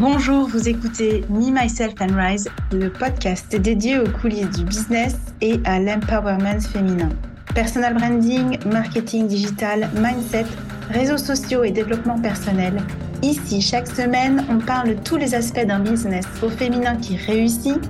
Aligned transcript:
Bonjour, 0.00 0.46
vous 0.46 0.68
écoutez 0.68 1.24
Me, 1.28 1.50
Myself 1.50 1.94
and 2.00 2.14
Rise, 2.14 2.48
le 2.70 2.88
podcast 2.88 3.56
dédié 3.56 3.98
aux 3.98 4.08
coulisses 4.08 4.50
du 4.50 4.62
business 4.62 5.16
et 5.40 5.58
à 5.64 5.80
l'empowerment 5.80 6.60
féminin. 6.60 7.08
Personal 7.52 7.94
branding, 7.94 8.60
marketing 8.72 9.26
digital, 9.26 9.90
mindset, 9.96 10.46
réseaux 10.88 11.16
sociaux 11.16 11.64
et 11.64 11.72
développement 11.72 12.16
personnel. 12.16 12.80
Ici, 13.22 13.60
chaque 13.60 13.88
semaine, 13.88 14.46
on 14.48 14.58
parle 14.58 14.94
tous 15.02 15.16
les 15.16 15.34
aspects 15.34 15.66
d'un 15.66 15.80
business 15.80 16.26
au 16.44 16.48
féminin 16.48 16.94
qui 16.94 17.16
réussit, 17.16 17.80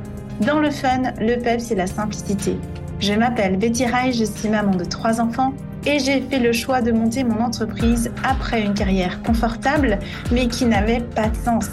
dans 0.40 0.60
le 0.60 0.70
fun, 0.70 1.12
le 1.20 1.36
peps 1.36 1.70
et 1.72 1.74
la 1.74 1.86
simplicité. 1.86 2.56
Je 3.00 3.12
m'appelle 3.12 3.58
Betty 3.58 3.84
Rai, 3.84 4.12
je 4.12 4.24
suis 4.24 4.48
maman 4.48 4.74
de 4.74 4.84
trois 4.86 5.20
enfants 5.20 5.52
et 5.84 5.98
j'ai 5.98 6.22
fait 6.22 6.38
le 6.38 6.54
choix 6.54 6.80
de 6.80 6.90
monter 6.90 7.22
mon 7.22 7.42
entreprise 7.42 8.10
après 8.24 8.62
une 8.62 8.72
carrière 8.72 9.22
confortable 9.22 9.98
mais 10.32 10.48
qui 10.48 10.64
n'avait 10.64 11.00
pas 11.00 11.28
de 11.28 11.36
sens. 11.36 11.68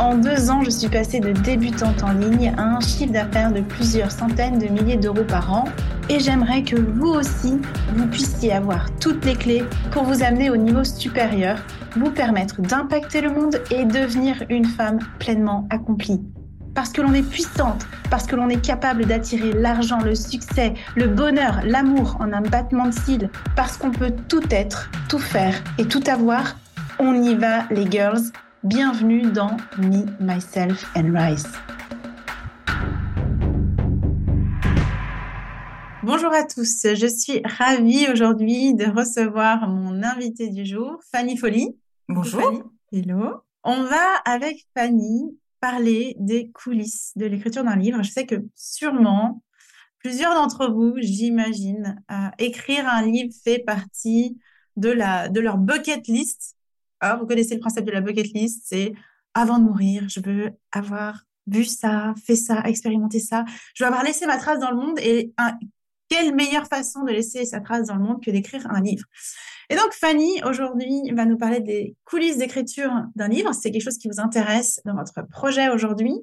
En 0.00 0.16
deux 0.16 0.50
ans, 0.50 0.64
je 0.64 0.70
suis 0.70 0.88
passée 0.88 1.20
de 1.20 1.30
débutante 1.30 2.02
en 2.02 2.12
ligne 2.12 2.52
à 2.56 2.62
un 2.62 2.80
chiffre 2.80 3.12
d'affaires 3.12 3.52
de 3.52 3.60
plusieurs 3.60 4.10
centaines 4.10 4.58
de 4.58 4.66
milliers 4.66 4.96
d'euros 4.96 5.22
par 5.22 5.52
an. 5.52 5.64
Et 6.08 6.18
j'aimerais 6.18 6.64
que 6.64 6.74
vous 6.74 7.10
aussi, 7.10 7.60
vous 7.94 8.06
puissiez 8.08 8.52
avoir 8.52 8.88
toutes 8.96 9.24
les 9.24 9.36
clés 9.36 9.62
pour 9.92 10.02
vous 10.02 10.24
amener 10.24 10.50
au 10.50 10.56
niveau 10.56 10.82
supérieur, 10.82 11.58
vous 11.96 12.10
permettre 12.10 12.60
d'impacter 12.60 13.20
le 13.20 13.30
monde 13.30 13.62
et 13.70 13.84
devenir 13.84 14.42
une 14.50 14.64
femme 14.64 14.98
pleinement 15.20 15.68
accomplie. 15.70 16.20
Parce 16.74 16.90
que 16.90 17.00
l'on 17.00 17.14
est 17.14 17.22
puissante, 17.22 17.86
parce 18.10 18.26
que 18.26 18.34
l'on 18.34 18.48
est 18.48 18.60
capable 18.60 19.06
d'attirer 19.06 19.52
l'argent, 19.52 20.00
le 20.00 20.16
succès, 20.16 20.74
le 20.96 21.06
bonheur, 21.06 21.60
l'amour 21.64 22.16
en 22.18 22.32
un 22.32 22.42
battement 22.42 22.86
de 22.86 22.94
cils, 22.94 23.30
parce 23.54 23.76
qu'on 23.76 23.92
peut 23.92 24.12
tout 24.28 24.42
être, 24.50 24.90
tout 25.08 25.20
faire 25.20 25.54
et 25.78 25.84
tout 25.84 26.02
avoir, 26.08 26.56
on 26.98 27.14
y 27.22 27.36
va 27.36 27.66
les 27.70 27.88
girls 27.88 28.32
Bienvenue 28.64 29.30
dans 29.30 29.58
Me, 29.76 30.06
Myself 30.20 30.90
and 30.96 31.12
Rise. 31.14 31.46
Bonjour 36.02 36.32
à 36.32 36.44
tous, 36.44 36.86
je 36.94 37.06
suis 37.06 37.42
ravie 37.44 38.06
aujourd'hui 38.10 38.72
de 38.72 38.86
recevoir 38.86 39.68
mon 39.68 40.02
invité 40.02 40.48
du 40.48 40.64
jour, 40.64 40.98
Fanny 41.12 41.36
Folly. 41.36 41.76
Bonjour. 42.08 42.40
Fanny. 42.40 42.62
Hello. 42.90 43.42
On 43.64 43.82
va 43.82 44.14
avec 44.24 44.66
Fanny 44.72 45.38
parler 45.60 46.16
des 46.18 46.50
coulisses 46.50 47.12
de 47.16 47.26
l'écriture 47.26 47.64
d'un 47.64 47.76
livre. 47.76 48.02
Je 48.02 48.12
sais 48.12 48.24
que 48.24 48.46
sûrement 48.54 49.42
plusieurs 49.98 50.32
d'entre 50.32 50.68
vous, 50.72 50.94
j'imagine, 50.96 52.02
euh, 52.10 52.28
écrire 52.38 52.88
un 52.88 53.02
livre 53.02 53.34
fait 53.44 53.58
partie 53.58 54.38
de, 54.76 54.88
la, 54.88 55.28
de 55.28 55.40
leur 55.40 55.58
bucket 55.58 56.08
list 56.08 56.53
ah, 57.04 57.16
vous 57.16 57.26
connaissez 57.26 57.54
le 57.54 57.60
principe 57.60 57.84
de 57.84 57.90
la 57.90 58.00
bucket 58.00 58.32
list, 58.32 58.62
c'est 58.66 58.94
avant 59.34 59.58
de 59.58 59.64
mourir, 59.64 60.08
je 60.08 60.20
veux 60.20 60.52
avoir 60.72 61.24
vu 61.46 61.64
ça, 61.64 62.14
fait 62.24 62.36
ça, 62.36 62.62
expérimenté 62.64 63.18
ça. 63.18 63.44
Je 63.74 63.84
veux 63.84 63.88
avoir 63.88 64.02
laissé 64.02 64.26
ma 64.26 64.38
trace 64.38 64.58
dans 64.58 64.70
le 64.70 64.76
monde 64.76 64.98
et 65.00 65.34
quelle 66.08 66.34
meilleure 66.34 66.66
façon 66.66 67.02
de 67.02 67.10
laisser 67.10 67.44
sa 67.44 67.60
trace 67.60 67.88
dans 67.88 67.96
le 67.96 68.02
monde 68.02 68.24
que 68.24 68.30
d'écrire 68.30 68.66
un 68.70 68.80
livre. 68.80 69.04
Et 69.68 69.76
donc 69.76 69.92
Fanny, 69.92 70.42
aujourd'hui, 70.44 71.10
va 71.12 71.26
nous 71.26 71.36
parler 71.36 71.60
des 71.60 71.94
coulisses 72.04 72.38
d'écriture 72.38 72.92
d'un 73.16 73.28
livre. 73.28 73.52
C'est 73.52 73.70
quelque 73.70 73.82
chose 73.82 73.98
qui 73.98 74.08
vous 74.08 74.20
intéresse 74.20 74.80
dans 74.86 74.94
votre 74.94 75.26
projet 75.28 75.68
aujourd'hui. 75.68 76.14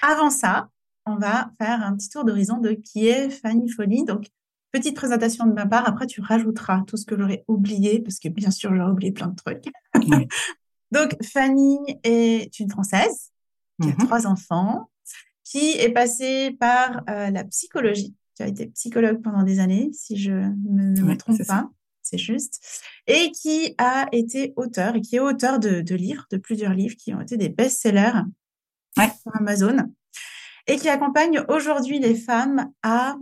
Avant 0.00 0.30
ça, 0.30 0.68
on 1.06 1.16
va 1.16 1.50
faire 1.58 1.82
un 1.82 1.94
petit 1.96 2.08
tour 2.08 2.24
d'horizon 2.24 2.58
de 2.58 2.72
qui 2.72 3.08
est 3.08 3.28
Fanny 3.28 3.68
Folly. 3.68 4.04
Petite 4.74 4.96
présentation 4.96 5.46
de 5.46 5.52
ma 5.52 5.66
part, 5.66 5.88
après 5.88 6.08
tu 6.08 6.20
rajouteras 6.20 6.82
tout 6.88 6.96
ce 6.96 7.06
que 7.06 7.16
j'aurais 7.16 7.44
oublié, 7.46 8.00
parce 8.00 8.18
que 8.18 8.28
bien 8.28 8.50
sûr 8.50 8.74
j'aurais 8.74 8.90
oublié 8.90 9.12
plein 9.12 9.28
de 9.28 9.36
trucs. 9.36 9.66
Donc 10.90 11.16
Fanny 11.22 11.78
est 12.02 12.58
une 12.58 12.68
Française 12.68 13.30
qui 13.80 13.88
a 13.88 13.92
mhm. 13.92 13.98
trois 13.98 14.26
enfants, 14.26 14.90
qui 15.44 15.78
est 15.78 15.92
passée 15.92 16.56
par 16.58 17.04
euh, 17.08 17.30
la 17.30 17.44
psychologie, 17.44 18.16
qui 18.34 18.42
a 18.42 18.48
été 18.48 18.66
psychologue 18.66 19.22
pendant 19.22 19.44
des 19.44 19.60
années, 19.60 19.90
si 19.92 20.16
je 20.16 20.32
ne 20.32 21.00
me, 21.02 21.16
trompe 21.16 21.46
pas, 21.46 21.70
c'est 22.02 22.18
juste, 22.18 22.60
et 23.06 23.30
qui 23.30 23.76
a 23.78 24.08
été 24.10 24.54
auteur, 24.56 24.96
et 24.96 25.00
qui 25.02 25.14
est 25.14 25.20
auteur 25.20 25.60
de, 25.60 25.82
de 25.82 25.94
livres, 25.94 26.26
de 26.32 26.36
plusieurs 26.36 26.74
livres 26.74 26.96
qui 26.96 27.14
ont 27.14 27.20
été 27.20 27.36
des 27.36 27.48
best-sellers 27.48 28.22
sur 28.96 29.36
Amazon, 29.36 29.76
et 30.66 30.78
qui 30.78 30.88
accompagne 30.88 31.44
aujourd'hui 31.48 32.00
les 32.00 32.16
femmes 32.16 32.72
à 32.82 33.14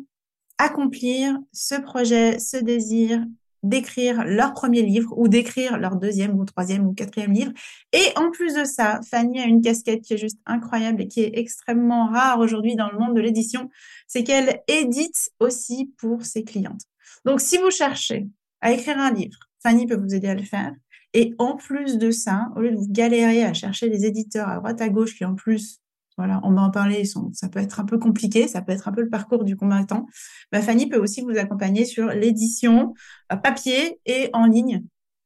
accomplir 0.63 1.37
ce 1.53 1.75
projet, 1.81 2.39
ce 2.39 2.57
désir 2.57 3.25
d'écrire 3.65 4.25
leur 4.25 4.55
premier 4.55 4.83
livre 4.83 5.13
ou 5.17 5.29
d'écrire 5.29 5.77
leur 5.77 5.97
deuxième 5.97 6.39
ou 6.39 6.45
troisième 6.45 6.87
ou 6.87 6.95
quatrième 6.95 7.33
livre. 7.33 7.53
Et 7.93 8.05
en 8.17 8.31
plus 8.31 8.55
de 8.55 8.65
ça, 8.65 9.01
Fanny 9.09 9.41
a 9.41 9.45
une 9.45 9.61
casquette 9.61 10.03
qui 10.03 10.15
est 10.15 10.19
juste 10.19 10.39
incroyable 10.47 11.03
et 11.03 11.09
qui 11.09 11.21
est 11.21 11.33
extrêmement 11.35 12.07
rare 12.07 12.39
aujourd'hui 12.39 12.77
dans 12.77 12.91
le 12.91 12.99
monde 12.99 13.15
de 13.15 13.21
l'édition, 13.21 13.71
c'est 14.07 14.25
qu'elle 14.25 14.63
édite 14.69 15.31
aussi 15.41 15.93
pour 15.99 16.25
ses 16.25 16.45
clientes. 16.45 16.83
Donc 17.25 17.41
si 17.41 17.57
vous 17.59 17.71
cherchez 17.71 18.29
à 18.61 18.73
écrire 18.73 18.99
un 18.99 19.13
livre, 19.13 19.39
Fanny 19.63 19.87
peut 19.87 19.97
vous 19.97 20.15
aider 20.15 20.29
à 20.29 20.35
le 20.35 20.43
faire. 20.43 20.73
Et 21.15 21.35
en 21.39 21.57
plus 21.57 21.99
de 21.99 22.11
ça, 22.11 22.49
au 22.57 22.61
lieu 22.61 22.71
de 22.71 22.77
vous 22.77 22.89
galérer 22.89 23.43
à 23.45 23.53
chercher 23.53 23.89
les 23.89 24.07
éditeurs 24.07 24.49
à 24.49 24.57
droite 24.57 24.81
à 24.81 24.89
gauche 24.89 25.17
qui 25.17 25.25
en 25.25 25.35
plus 25.35 25.82
voilà, 26.19 26.41
on 26.45 26.53
va 26.53 26.63
en 26.63 26.71
parler. 26.71 27.05
Ça 27.05 27.49
peut 27.49 27.59
être 27.59 27.81
un 27.81 27.85
peu 27.85 27.99
compliqué, 27.99 28.49
ça 28.49 28.63
peut 28.63 28.73
être 28.73 28.89
un 28.89 28.93
peu 28.93 29.03
le 29.03 29.09
parcours 29.09 29.45
du 29.45 29.57
combattant. 29.57 30.07
Bah, 30.51 30.61
Fanny 30.61 30.89
peut 30.89 30.99
aussi 30.99 31.23
vous 31.23 31.37
accompagner 31.39 31.85
sur 31.85 32.09
l'édition 32.09 32.95
papier 33.43 33.99
et 34.05 34.29
en 34.33 34.47
ligne 34.47 34.85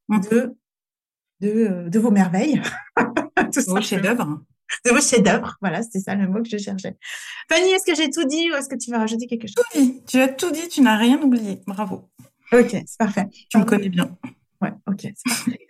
mmh. 0.09 0.21
de, 0.31 0.57
euh, 1.45 1.89
de, 1.89 1.99
vos 1.99 2.11
merveilles. 2.11 2.63
de 2.97 3.71
vos 3.71 3.81
chefs-d'œuvre. 3.81 4.43
De 4.85 4.91
vos 4.91 5.01
chefs-d'œuvre. 5.01 5.57
Voilà, 5.61 5.83
c'était 5.83 6.01
ça 6.01 6.15
le 6.15 6.29
mot 6.29 6.43
que 6.43 6.49
je 6.49 6.59
cherchais. 6.59 6.97
Fanny, 7.51 7.71
est-ce 7.71 7.85
que 7.85 7.97
j'ai 7.97 8.11
tout 8.11 8.25
dit 8.25 8.51
ou 8.51 8.55
est-ce 8.55 8.69
que 8.69 8.77
tu 8.77 8.91
vas 8.91 8.99
rajouter 8.99 9.27
quelque 9.27 9.49
chose? 9.49 9.65
Tout 9.73 9.81
dit. 9.81 10.03
Tu 10.07 10.19
as 10.21 10.29
tout 10.29 10.51
dit, 10.51 10.69
tu 10.69 10.81
n'as 10.83 10.97
rien 10.97 11.21
oublié. 11.21 11.61
Bravo. 11.67 12.09
Ok, 12.53 12.71
c'est 12.71 12.99
parfait. 12.99 13.27
Tu 13.51 13.59
me 13.59 13.65
connais 13.65 13.89
bien. 13.89 14.17
Ouais, 14.63 14.73
ok, 14.87 15.01
c'est 15.01 15.15
parfait. 15.27 15.67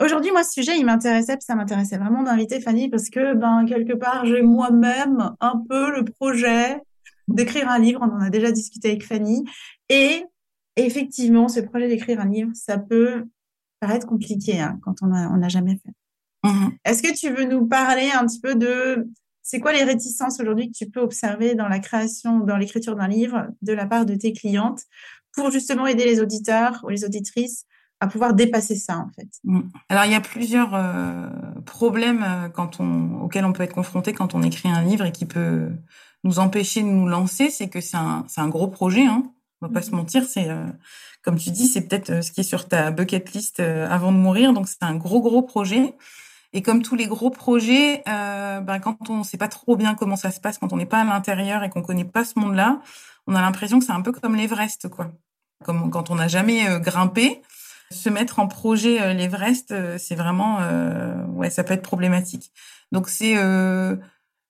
Aujourd'hui, 0.00 0.30
moi, 0.30 0.42
ce 0.42 0.52
sujet, 0.52 0.78
il 0.78 0.84
m'intéressait, 0.84 1.36
puis 1.36 1.44
ça 1.44 1.54
m'intéressait 1.54 1.98
vraiment 1.98 2.22
d'inviter 2.22 2.60
Fanny 2.60 2.88
parce 2.88 3.10
que, 3.10 3.34
ben, 3.34 3.64
quelque 3.66 3.92
part, 3.94 4.24
j'ai 4.24 4.42
moi-même 4.42 5.34
un 5.40 5.62
peu 5.68 5.94
le 5.96 6.04
projet 6.04 6.80
d'écrire 7.28 7.68
un 7.68 7.78
livre. 7.78 8.00
On 8.02 8.12
en 8.12 8.20
a 8.20 8.30
déjà 8.30 8.50
discuté 8.52 8.90
avec 8.90 9.04
Fanny. 9.04 9.44
Et 9.88 10.24
effectivement, 10.76 11.48
ce 11.48 11.60
projet 11.60 11.88
d'écrire 11.88 12.20
un 12.20 12.28
livre, 12.28 12.50
ça 12.54 12.78
peut 12.78 13.26
paraître 13.80 14.06
compliqué 14.06 14.60
hein, 14.60 14.78
quand 14.82 14.96
on 15.02 15.08
n'a 15.08 15.48
jamais 15.48 15.76
fait. 15.76 15.92
Mm-hmm. 16.44 16.70
Est-ce 16.84 17.02
que 17.02 17.14
tu 17.14 17.30
veux 17.30 17.44
nous 17.44 17.66
parler 17.66 18.10
un 18.14 18.26
petit 18.26 18.40
peu 18.40 18.54
de 18.54 19.08
c'est 19.42 19.58
quoi 19.58 19.72
les 19.72 19.82
réticences 19.82 20.38
aujourd'hui 20.38 20.70
que 20.70 20.76
tu 20.76 20.88
peux 20.88 21.00
observer 21.00 21.54
dans 21.54 21.66
la 21.66 21.80
création, 21.80 22.40
dans 22.40 22.56
l'écriture 22.56 22.94
d'un 22.94 23.08
livre 23.08 23.48
de 23.62 23.72
la 23.72 23.86
part 23.86 24.06
de 24.06 24.14
tes 24.14 24.32
clientes 24.32 24.82
pour 25.32 25.50
justement 25.50 25.86
aider 25.86 26.04
les 26.04 26.20
auditeurs 26.20 26.80
ou 26.84 26.88
les 26.88 27.04
auditrices 27.04 27.64
à 28.00 28.06
pouvoir 28.06 28.34
dépasser 28.34 28.74
ça 28.74 28.98
en 28.98 29.10
fait. 29.14 29.28
Mm. 29.44 29.60
Alors 29.88 30.04
il 30.06 30.12
y 30.12 30.14
a 30.14 30.20
plusieurs 30.20 30.74
euh, 30.74 31.28
problèmes 31.66 32.24
euh, 32.26 32.48
quand 32.48 32.80
on, 32.80 33.20
auxquels 33.20 33.44
on 33.44 33.52
peut 33.52 33.62
être 33.62 33.74
confronté 33.74 34.12
quand 34.12 34.34
on 34.34 34.42
écrit 34.42 34.70
un 34.70 34.82
livre 34.82 35.04
et 35.04 35.12
qui 35.12 35.26
peut 35.26 35.70
nous 36.24 36.38
empêcher 36.38 36.82
de 36.82 36.88
nous 36.88 37.06
lancer, 37.06 37.50
c'est 37.50 37.68
que 37.68 37.80
c'est 37.80 37.96
un, 37.96 38.24
un 38.36 38.48
gros 38.48 38.68
projet. 38.68 39.06
Hein. 39.06 39.22
On 39.60 39.66
va 39.66 39.72
pas 39.72 39.82
se 39.82 39.90
mm. 39.90 39.96
mentir, 39.96 40.24
c'est 40.24 40.48
euh, 40.48 40.66
comme 41.22 41.36
tu 41.36 41.50
dis, 41.50 41.66
c'est 41.66 41.82
peut-être 41.82 42.24
ce 42.24 42.32
qui 42.32 42.40
est 42.40 42.44
sur 42.44 42.66
ta 42.66 42.90
bucket 42.90 43.32
list 43.34 43.60
avant 43.60 44.10
de 44.10 44.16
mourir, 44.16 44.54
donc 44.54 44.66
c'est 44.68 44.82
un 44.82 44.94
gros 44.96 45.20
gros 45.20 45.42
projet. 45.42 45.94
Et 46.54 46.62
comme 46.62 46.80
tous 46.80 46.96
les 46.96 47.06
gros 47.06 47.28
projets, 47.28 48.02
ben, 48.06 48.78
quand 48.82 49.10
on 49.10 49.22
sait 49.22 49.36
pas 49.36 49.46
trop 49.46 49.76
bien 49.76 49.94
comment 49.94 50.16
ça 50.16 50.30
se 50.30 50.40
passe, 50.40 50.56
quand 50.56 50.72
on 50.72 50.78
n'est 50.78 50.86
pas 50.86 51.02
à 51.02 51.04
l'intérieur 51.04 51.62
et 51.62 51.68
qu'on 51.68 51.82
connaît 51.82 52.06
pas 52.06 52.24
ce 52.24 52.38
monde-là, 52.38 52.80
on 53.26 53.34
a 53.34 53.42
l'impression 53.42 53.78
que 53.78 53.84
c'est 53.84 53.92
un 53.92 54.00
peu 54.00 54.12
comme 54.12 54.34
l'Everest, 54.34 54.88
quoi. 54.88 55.12
Comme 55.62 55.90
quand 55.90 56.08
on 56.08 56.14
n'a 56.14 56.26
jamais 56.26 56.80
grimpé, 56.80 57.42
se 57.92 58.08
mettre 58.08 58.38
en 58.38 58.46
projet 58.46 59.00
euh, 59.00 59.12
l'Everest, 59.12 59.72
euh, 59.72 59.98
c'est 59.98 60.14
vraiment 60.14 60.58
euh, 60.60 61.24
ouais, 61.26 61.50
ça 61.50 61.64
peut 61.64 61.74
être 61.74 61.82
problématique. 61.82 62.52
Donc 62.92 63.08
c'est 63.08 63.36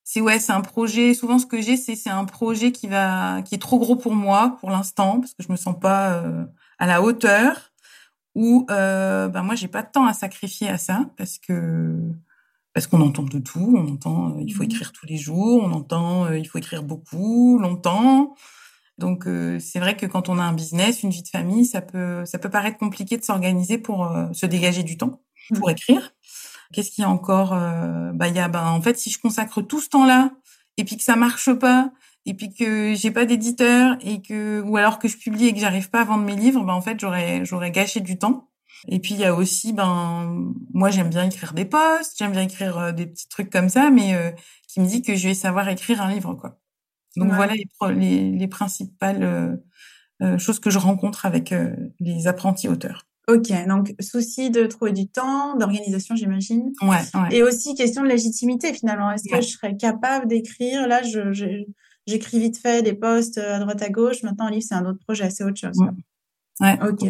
c'est 0.05 0.21
ouais, 0.21 0.41
c'est 0.41 0.53
un 0.53 0.61
projet. 0.61 1.15
Souvent, 1.15 1.39
ce 1.39 1.47
que 1.47 1.61
j'ai, 1.61 1.77
c'est 1.77 1.95
c'est 1.95 2.11
un 2.11 2.25
projet 2.25 2.73
qui 2.73 2.87
va 2.89 3.43
qui 3.43 3.55
est 3.55 3.59
trop 3.59 3.79
gros 3.79 3.97
pour 3.97 4.15
moi 4.15 4.57
pour 4.61 4.71
l'instant 4.71 5.21
parce 5.21 5.35
que 5.35 5.43
je 5.43 5.53
me 5.53 5.57
sens 5.57 5.79
pas 5.79 6.23
à 6.79 6.87
la 6.87 7.03
hauteur. 7.03 7.73
Ou 8.35 8.67
euh, 8.71 9.29
ben 9.29 9.43
moi, 9.43 9.55
j'ai 9.57 9.69
pas 9.69 9.83
de 9.83 9.91
temps 9.91 10.07
à 10.07 10.15
sacrifier 10.15 10.69
à 10.69 10.79
ça 10.79 11.11
parce 11.17 11.39
que 11.39 11.99
parce 12.73 12.87
qu'on 12.87 13.01
entend 13.03 13.25
de 13.25 13.39
tout. 13.39 13.75
On 13.77 13.93
entend 13.93 14.39
il 14.39 14.53
faut 14.55 14.63
mmh 14.63 14.67
écrire 14.67 14.93
tous 14.93 15.07
les 15.07 15.17
jours. 15.17 15.63
On 15.63 15.73
entend 15.73 16.31
il 16.33 16.47
faut 16.47 16.59
écrire 16.59 16.83
beaucoup, 16.83 17.59
longtemps. 17.59 18.35
Donc 19.01 19.27
euh, 19.27 19.59
c'est 19.59 19.81
vrai 19.81 19.97
que 19.97 20.07
quand 20.07 20.29
on 20.29 20.39
a 20.39 20.43
un 20.43 20.53
business, 20.53 21.03
une 21.03 21.11
vie 21.11 21.23
de 21.23 21.29
famille, 21.29 21.65
ça 21.65 21.81
peut 21.81 22.25
ça 22.27 22.39
peut 22.39 22.51
paraître 22.51 22.79
compliqué 22.79 23.17
de 23.17 23.25
s'organiser 23.25 23.79
pour 23.79 24.07
euh, 24.07 24.27
se 24.33 24.47
dégager 24.47 24.85
du 24.85 24.97
temps 24.97 25.23
pour 25.57 25.69
mmh. 25.69 25.73
écrire. 25.73 26.13
Qu'est-ce 26.73 26.93
qu'il 26.93 27.03
y 27.03 27.05
a 27.05 27.11
encore 27.11 27.53
euh, 27.55 28.13
Bah 28.13 28.29
il 28.29 28.37
y 28.37 28.39
a 28.39 28.49
bah 28.49 28.71
en 28.71 28.81
fait 28.81 28.97
si 28.99 29.11
je 29.11 29.19
consacre 29.19 29.63
tout 29.63 29.81
ce 29.81 29.89
temps-là 29.89 30.31
et 30.77 30.85
puis 30.85 30.97
que 30.97 31.03
ça 31.03 31.17
marche 31.17 31.53
pas 31.55 31.91
et 32.27 32.35
puis 32.35 32.55
que 32.55 32.95
j'ai 32.95 33.11
pas 33.11 33.25
d'éditeur 33.25 33.97
et 34.03 34.23
que 34.23 34.61
ou 34.61 34.77
alors 34.77 34.99
que 34.99 35.09
je 35.09 35.17
publie 35.17 35.47
et 35.47 35.55
que 35.55 35.59
j'arrive 35.59 35.91
pas 35.91 36.03
à 36.03 36.05
vendre 36.05 36.25
mes 36.25 36.37
livres, 36.37 36.63
bah 36.63 36.75
en 36.75 36.83
fait 36.83 37.01
j'aurais 37.01 37.45
j'aurais 37.45 37.73
gâché 37.73 38.01
du 38.01 38.19
temps. 38.19 38.51
Et 38.89 38.99
puis 38.99 39.15
il 39.15 39.21
y 39.21 39.25
a 39.25 39.35
aussi, 39.35 39.73
ben, 39.73 40.55
moi 40.73 40.91
j'aime 40.91 41.11
bien 41.11 41.25
écrire 41.25 41.53
des 41.53 41.65
posts, 41.65 42.17
j'aime 42.19 42.33
bien 42.33 42.43
écrire 42.43 42.79
euh, 42.79 42.93
des 42.93 43.07
petits 43.07 43.29
trucs 43.29 43.51
comme 43.51 43.69
ça, 43.69 43.91
mais 43.91 44.15
euh, 44.15 44.31
qui 44.69 44.81
me 44.81 44.87
dit 44.87 45.03
que 45.03 45.15
je 45.17 45.29
vais 45.29 45.35
savoir 45.35 45.69
écrire 45.69 46.01
un 46.03 46.11
livre, 46.11 46.35
quoi. 46.35 46.60
Donc 47.17 47.33
voilà 47.33 47.55
les, 47.55 47.67
les, 47.95 48.31
les 48.31 48.49
principales 48.49 49.59
euh, 50.23 50.39
choses 50.39 50.61
que 50.61 50.71
je 50.71 50.79
rencontre 50.79 51.27
avec 51.27 51.55
les 52.01 52.27
apprentis 52.27 52.69
auteurs. 52.69 53.07
Ok, 53.29 53.53
donc 53.69 53.95
souci 54.01 54.51
de 54.51 54.67
trouver 54.67 54.93
du 54.93 55.07
temps, 55.07 55.57
d'organisation, 55.57 56.17
j'imagine. 56.17 56.73
Ouais, 56.83 56.97
ouais, 57.15 57.29
Et 57.31 57.43
aussi 57.43 57.75
question 57.75 58.03
de 58.03 58.09
légitimité 58.09 58.73
finalement. 58.75 59.13
Est-ce 59.13 59.29
que 59.29 59.41
je 59.41 59.49
serais 59.49 59.77
capable 59.77 60.27
d'écrire? 60.27 60.89
Là, 60.89 61.03
je, 61.03 61.33
j'écris 62.07 62.41
vite 62.41 62.59
fait 62.59 62.83
des 62.83 62.95
posts 62.95 63.39
à 63.39 63.59
droite 63.61 63.83
à 63.83 63.89
gauche. 63.89 64.23
Maintenant, 64.25 64.47
un 64.47 64.51
livre, 64.51 64.65
c'est 64.67 64.75
un 64.75 64.85
autre 64.85 64.99
projet, 65.07 65.31
c'est 65.31 65.45
autre 65.45 65.61
chose. 65.61 65.79
Ouais, 66.61 66.79
ok. 66.83 67.09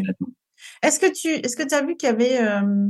Est-ce 0.83 1.01
que 1.01 1.11
tu 1.11 1.29
est-ce 1.29 1.57
que 1.57 1.67
tu 1.67 1.75
as 1.75 1.83
vu 1.83 1.97
qu'il 1.97 2.09
y 2.09 2.13
avait, 2.13 2.39
euh, 2.43 2.89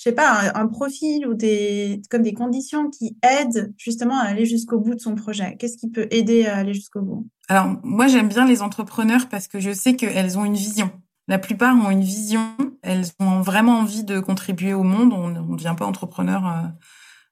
je 0.00 0.04
sais 0.04 0.14
pas, 0.14 0.50
un, 0.54 0.66
profil 0.66 1.26
ou 1.26 1.34
des, 1.34 2.00
comme 2.08 2.22
des 2.22 2.32
conditions 2.32 2.88
qui 2.88 3.18
aident 3.22 3.74
justement 3.76 4.18
à 4.18 4.22
aller 4.22 4.46
jusqu'au 4.46 4.80
bout 4.80 4.94
de 4.94 5.00
son 5.00 5.14
projet 5.14 5.56
Qu'est-ce 5.58 5.76
qui 5.76 5.90
peut 5.90 6.08
aider 6.10 6.46
à 6.46 6.56
aller 6.56 6.72
jusqu'au 6.72 7.02
bout? 7.02 7.28
Alors, 7.48 7.76
moi, 7.82 8.06
j'aime 8.06 8.28
bien 8.28 8.46
les 8.46 8.62
entrepreneurs 8.62 9.28
parce 9.28 9.46
que 9.46 9.60
je 9.60 9.70
sais 9.72 9.96
qu'elles 9.96 10.38
ont 10.38 10.46
une 10.46 10.54
vision. 10.54 10.90
La 11.28 11.38
plupart 11.38 11.76
ont 11.76 11.90
une 11.90 12.00
vision, 12.00 12.56
elles 12.80 13.08
ont 13.18 13.42
vraiment 13.42 13.80
envie 13.80 14.02
de 14.02 14.20
contribuer 14.20 14.72
au 14.72 14.84
monde. 14.84 15.12
On 15.12 15.28
ne 15.28 15.56
devient 15.56 15.74
pas 15.76 15.84
entrepreneur 15.84 16.46
euh, 16.46 16.68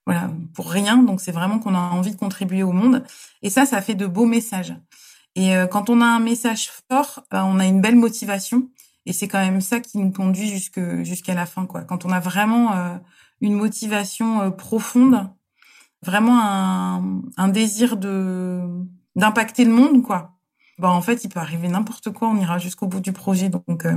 voilà, 0.04 0.30
pour 0.52 0.70
rien. 0.70 0.98
Donc, 0.98 1.22
c'est 1.22 1.32
vraiment 1.32 1.60
qu'on 1.60 1.74
a 1.74 1.78
envie 1.78 2.10
de 2.10 2.18
contribuer 2.18 2.64
au 2.64 2.72
monde. 2.72 3.02
Et 3.40 3.48
ça, 3.48 3.64
ça 3.64 3.80
fait 3.80 3.94
de 3.94 4.06
beaux 4.06 4.26
messages. 4.26 4.74
Et 5.36 5.56
euh, 5.56 5.66
quand 5.66 5.88
on 5.88 6.02
a 6.02 6.06
un 6.06 6.20
message 6.20 6.70
fort, 6.90 7.24
bah, 7.30 7.46
on 7.46 7.60
a 7.60 7.64
une 7.64 7.80
belle 7.80 7.96
motivation. 7.96 8.68
Et 9.08 9.14
c'est 9.14 9.26
quand 9.26 9.38
même 9.38 9.62
ça 9.62 9.80
qui 9.80 9.96
nous 9.96 10.12
conduit 10.12 10.48
jusque 10.48 11.02
jusqu'à 11.02 11.32
la 11.32 11.46
fin, 11.46 11.64
quoi. 11.64 11.82
Quand 11.82 12.04
on 12.04 12.10
a 12.10 12.20
vraiment 12.20 12.74
euh, 12.76 12.98
une 13.40 13.54
motivation 13.54 14.42
euh, 14.42 14.50
profonde, 14.50 15.30
vraiment 16.02 16.38
un, 16.42 17.22
un 17.38 17.48
désir 17.48 17.96
de 17.96 18.60
d'impacter 19.16 19.64
le 19.64 19.72
monde, 19.72 20.02
quoi. 20.02 20.38
Bah 20.78 20.90
en 20.90 21.00
fait, 21.00 21.24
il 21.24 21.30
peut 21.30 21.40
arriver 21.40 21.68
n'importe 21.68 22.10
quoi, 22.12 22.28
on 22.28 22.36
ira 22.36 22.58
jusqu'au 22.58 22.86
bout 22.86 23.00
du 23.00 23.12
projet. 23.12 23.48
Donc 23.48 23.86
euh, 23.86 23.96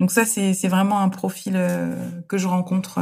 donc 0.00 0.10
ça 0.10 0.26
c'est 0.26 0.52
c'est 0.52 0.68
vraiment 0.68 1.00
un 1.00 1.08
profil 1.08 1.54
que 2.28 2.36
je 2.36 2.46
rencontre. 2.46 3.00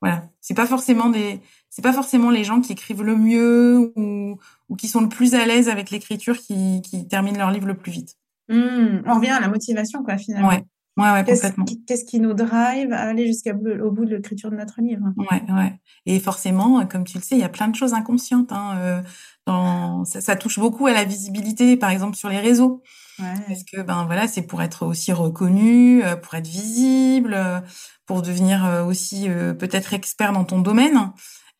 voilà, 0.00 0.28
c'est 0.40 0.54
pas 0.54 0.66
forcément 0.66 1.08
des 1.10 1.40
c'est 1.70 1.82
pas 1.82 1.92
forcément 1.92 2.30
les 2.30 2.44
gens 2.44 2.60
qui 2.60 2.70
écrivent 2.72 3.02
le 3.02 3.16
mieux 3.16 3.92
ou 3.96 4.38
ou 4.68 4.76
qui 4.76 4.86
sont 4.86 5.00
le 5.00 5.08
plus 5.08 5.34
à 5.34 5.44
l'aise 5.44 5.68
avec 5.68 5.90
l'écriture 5.90 6.38
qui 6.38 6.82
qui 6.82 7.08
terminent 7.08 7.38
leur 7.38 7.50
livre 7.50 7.66
le 7.66 7.76
plus 7.76 7.90
vite. 7.90 8.16
Mmh, 8.52 9.02
on 9.06 9.14
revient 9.14 9.30
à 9.30 9.40
la 9.40 9.48
motivation, 9.48 10.02
quoi, 10.02 10.18
finalement. 10.18 10.48
Ouais, 10.48 10.64
ouais, 10.98 11.12
ouais 11.12 11.24
complètement. 11.24 11.64
Qu'est-ce 11.86 12.04
qui 12.04 12.20
nous 12.20 12.34
drive 12.34 12.92
à 12.92 13.00
aller 13.08 13.26
jusqu'au 13.26 13.90
bout 13.90 14.04
de 14.04 14.16
l'écriture 14.16 14.50
de 14.50 14.56
notre 14.56 14.80
livre? 14.80 15.06
Ouais, 15.16 15.42
ouais. 15.52 15.80
Et 16.04 16.20
forcément, 16.20 16.84
comme 16.86 17.04
tu 17.04 17.16
le 17.16 17.22
sais, 17.22 17.34
il 17.36 17.40
y 17.40 17.44
a 17.44 17.48
plein 17.48 17.68
de 17.68 17.74
choses 17.74 17.94
inconscientes. 17.94 18.52
Hein, 18.52 18.76
euh, 18.76 19.02
dans... 19.46 20.04
ça, 20.04 20.20
ça, 20.20 20.36
touche 20.36 20.58
beaucoup 20.58 20.86
à 20.86 20.92
la 20.92 21.04
visibilité, 21.04 21.76
par 21.76 21.90
exemple, 21.90 22.16
sur 22.16 22.28
les 22.28 22.40
réseaux. 22.40 22.82
Ouais. 23.18 23.34
Parce 23.48 23.64
que, 23.64 23.80
ben 23.80 24.04
voilà, 24.04 24.28
c'est 24.28 24.42
pour 24.42 24.62
être 24.62 24.86
aussi 24.86 25.12
reconnu, 25.12 26.04
euh, 26.04 26.16
pour 26.16 26.34
être 26.34 26.46
visible, 26.46 27.34
euh, 27.34 27.60
pour 28.06 28.20
devenir 28.20 28.84
aussi 28.86 29.28
peut-être 29.58 29.94
expert 29.94 30.32
dans 30.32 30.44
ton 30.44 30.60
domaine 30.60 31.12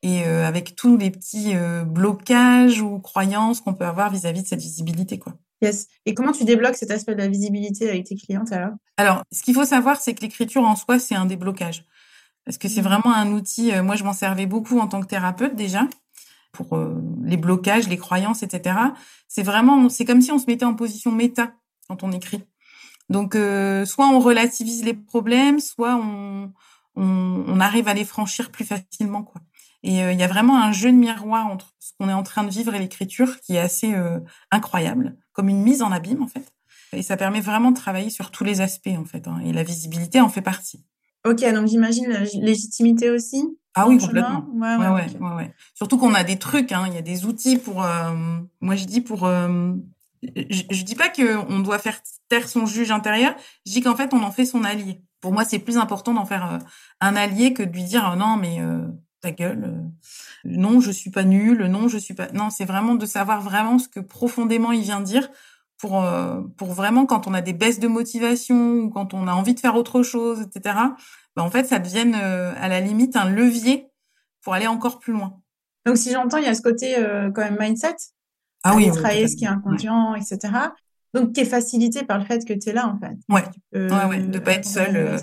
et 0.03 0.25
avec 0.25 0.75
tous 0.75 0.97
les 0.97 1.11
petits 1.11 1.55
blocages 1.87 2.83
ou 2.83 2.99
croyances 2.99 3.61
qu'on 3.61 3.75
peut 3.75 3.87
avoir 3.87 4.11
vis-à-vis 4.11 4.41
-vis 4.41 4.43
de 4.43 4.49
cette 4.49 4.61
visibilité, 4.61 5.19
quoi. 5.19 5.35
Yes. 5.63 5.87
Et 6.07 6.15
comment 6.15 6.33
tu 6.33 6.45
débloques 6.45 6.75
cet 6.75 6.91
aspect 6.91 7.15
de 7.15 7.21
la 7.21 7.29
visibilité 7.29 7.89
avec 7.89 8.05
tes 8.05 8.17
clientes 8.17 8.53
alors? 8.53 8.75
Alors, 8.97 9.23
ce 9.31 9.43
qu'il 9.43 9.55
faut 9.55 9.65
savoir, 9.65 10.01
c'est 10.01 10.13
que 10.13 10.21
l'écriture 10.21 10.65
en 10.65 10.75
soi, 10.75 10.99
c'est 10.99 11.15
un 11.15 11.25
déblocage. 11.25 11.85
Parce 12.45 12.59
que 12.59 12.69
c'est 12.69 12.81
mmh. 12.81 12.85
vraiment 12.85 13.15
un 13.15 13.31
outil, 13.31 13.73
euh, 13.73 13.85
moi 13.85 13.95
je 13.95 14.03
m'en 14.03 14.13
servais 14.13 14.47
beaucoup 14.47 14.81
en 14.81 14.89
tant 14.89 15.01
que 15.01 15.07
thérapeute 15.07 15.55
déjà, 15.55 15.87
pour 16.51 16.77
euh, 16.77 17.01
les 17.23 17.37
blocages, 17.37 17.89
les 17.89 17.97
croyances, 17.97 18.43
etc. 18.43 18.77
C'est 19.29 19.45
vraiment, 19.45 19.89
c'est 19.89 20.05
comme 20.05 20.21
si 20.21 20.33
on 20.33 20.39
se 20.39 20.47
mettait 20.47 20.65
en 20.65 20.75
position 20.75 21.13
méta 21.13 21.55
quand 21.89 22.03
on 22.03 22.11
écrit. 22.11 22.43
Donc, 23.09 23.37
euh, 23.37 23.85
soit 23.85 24.09
on 24.09 24.19
relativise 24.19 24.85
les 24.85 24.95
problèmes, 24.95 25.61
soit 25.61 25.95
on, 25.95 26.53
on, 26.97 27.45
on, 27.47 27.61
arrive 27.61 27.87
à 27.87 27.95
les 27.95 28.05
franchir 28.05 28.51
plus 28.51 28.65
facilement. 28.65 29.23
quoi. 29.23 29.41
Et 29.85 29.99
il 29.99 30.19
y 30.19 30.23
a 30.23 30.29
vraiment 30.29 30.63
un 30.63 30.71
jeu 30.71 30.93
de 30.93 30.97
miroir 30.97 31.47
entre 31.47 31.75
ce 31.81 31.91
qu'on 31.99 32.09
est 32.09 32.13
en 32.13 32.23
train 32.23 32.45
de 32.45 32.51
vivre 32.51 32.73
et 32.75 32.79
l'écriture 32.79 33.41
qui 33.41 33.57
est 33.57 33.59
assez 33.59 33.93
incroyable 34.53 35.17
comme 35.33 35.49
une 35.49 35.63
mise 35.63 35.83
en 35.83 35.91
abîme 35.91 36.23
en 36.23 36.29
fait. 36.29 36.53
Et 36.93 37.03
ça 37.03 37.17
permet 37.17 37.41
vraiment 37.41 37.71
de 37.71 37.77
travailler 37.77 38.11
sur 38.11 38.31
tous 38.31 38.45
les 38.45 38.61
aspects 38.61 38.97
en 38.97 39.05
fait. 39.05 39.27
Hein, 39.27 39.41
et 39.45 39.53
la 39.53 39.63
visibilité 39.63 40.21
en 40.21 40.29
fait 40.29 40.43
partie. 40.43 40.85
Ok, 41.27 41.41
donc 41.53 41.69
j'imagine 41.69 42.09
la 42.09 42.21
légitimité 42.21 43.11
aussi. 43.11 43.57
Ah 43.75 43.89
oui, 43.89 43.97
complètement. 43.99 44.45
Ouais, 44.53 44.77
ouais, 44.77 44.89
ouais, 44.89 45.07
ouais, 45.21 45.35
ouais, 45.37 45.55
Surtout 45.75 45.97
qu'on 45.97 46.15
a 46.15 46.25
des 46.25 46.39
trucs, 46.39 46.73
hein, 46.73 46.85
il 46.89 46.95
y 46.95 46.99
a 46.99 47.03
des 47.03 47.25
outils 47.25 47.57
pour. 47.57 47.83
Euh, 47.85 48.13
moi, 48.61 48.75
je 48.75 48.85
dis 48.85 49.01
pour. 49.01 49.25
Euh, 49.25 49.73
je, 50.23 50.63
je, 50.71 50.83
dis 50.83 50.95
pas 50.95 51.09
que 51.09 51.37
on 51.51 51.61
doit 51.61 51.79
faire 51.79 52.01
taire 52.29 52.49
son 52.49 52.67
juge 52.67 52.91
intérieur. 52.91 53.35
Je 53.67 53.73
dis 53.73 53.81
qu'en 53.81 53.97
fait, 53.97 54.13
on 54.13 54.23
en 54.23 54.31
fait 54.31 54.45
son 54.45 54.65
allié. 54.65 55.01
Pour 55.21 55.33
moi, 55.33 55.45
c'est 55.45 55.59
plus 55.59 55.79
important 55.79 56.13
d'en 56.13 56.27
faire 56.27 56.53
euh, 56.53 56.59
un 57.01 57.17
allié 57.17 57.55
que 57.55 57.63
de 57.63 57.73
lui 57.73 57.85
dire 57.85 58.15
non, 58.17 58.37
mais 58.37 58.59
ta 59.23 59.31
gueule. 59.31 59.65
Euh, 59.65 60.09
non, 60.45 60.81
je 60.81 60.91
suis 60.91 61.11
pas 61.11 61.25
nulle. 61.25 61.65
Non, 61.67 61.89
je 61.89 61.97
suis 61.97 62.13
pas. 62.13 62.31
Non, 62.33 62.51
c'est 62.51 62.67
vraiment 62.67 62.95
de 62.95 63.07
savoir 63.07 63.41
vraiment 63.41 63.79
ce 63.79 63.89
que 63.89 64.01
profondément 64.01 64.73
il 64.73 64.83
vient 64.83 65.01
dire 65.01 65.31
pour 65.79 66.03
euh, 66.03 66.43
pour 66.59 66.73
vraiment 66.73 67.07
quand 67.07 67.27
on 67.27 67.33
a 67.33 67.41
des 67.41 67.55
baisses 67.55 67.81
de 67.81 67.89
motivation 67.89 68.75
ou 68.81 68.91
quand 68.91 69.15
on 69.15 69.27
a 69.27 69.33
envie 69.33 69.55
de 69.55 69.61
faire 69.61 69.77
autre 69.77 70.03
chose, 70.03 70.43
etc. 70.43 70.77
Ben, 71.37 71.43
en 71.43 71.51
fait, 71.51 71.65
ça 71.65 71.79
devienne 71.79 72.15
euh, 72.21 72.53
à 72.61 72.69
la 72.69 72.81
limite 72.81 73.17
un 73.17 73.31
levier 73.31 73.89
pour 74.43 74.53
aller 74.53 74.67
encore 74.67 74.99
plus 74.99 75.15
loin. 75.15 75.41
Donc, 75.87 75.97
si 75.97 76.13
j'entends, 76.13 76.37
il 76.37 76.45
y 76.45 76.49
a 76.49 76.55
ce 76.55 76.63
côté 76.63 76.95
quand 77.35 77.43
même 77.43 77.57
mindset. 77.59 77.97
Ah 78.63 78.77
oui. 78.77 78.89
Travailler 78.93 79.27
ce 79.27 79.37
qui 79.37 79.45
est 79.45 79.49
inconscient, 79.49 80.15
etc. 80.15 80.39
Donc, 81.13 81.33
qui 81.33 81.41
est 81.41 81.45
facilité 81.45 82.05
par 82.05 82.19
le 82.19 82.25
fait 82.25 82.45
que 82.47 82.53
tu 82.53 82.69
es 82.69 82.73
là, 82.73 82.87
en 82.87 82.99
fait. 82.99 83.17
Ouais. 83.29 83.45
ouais, 83.73 84.05
ouais. 84.05 84.21
De 84.21 84.39
pas 84.39 84.53
être 84.53 84.65
seul 84.65 85.21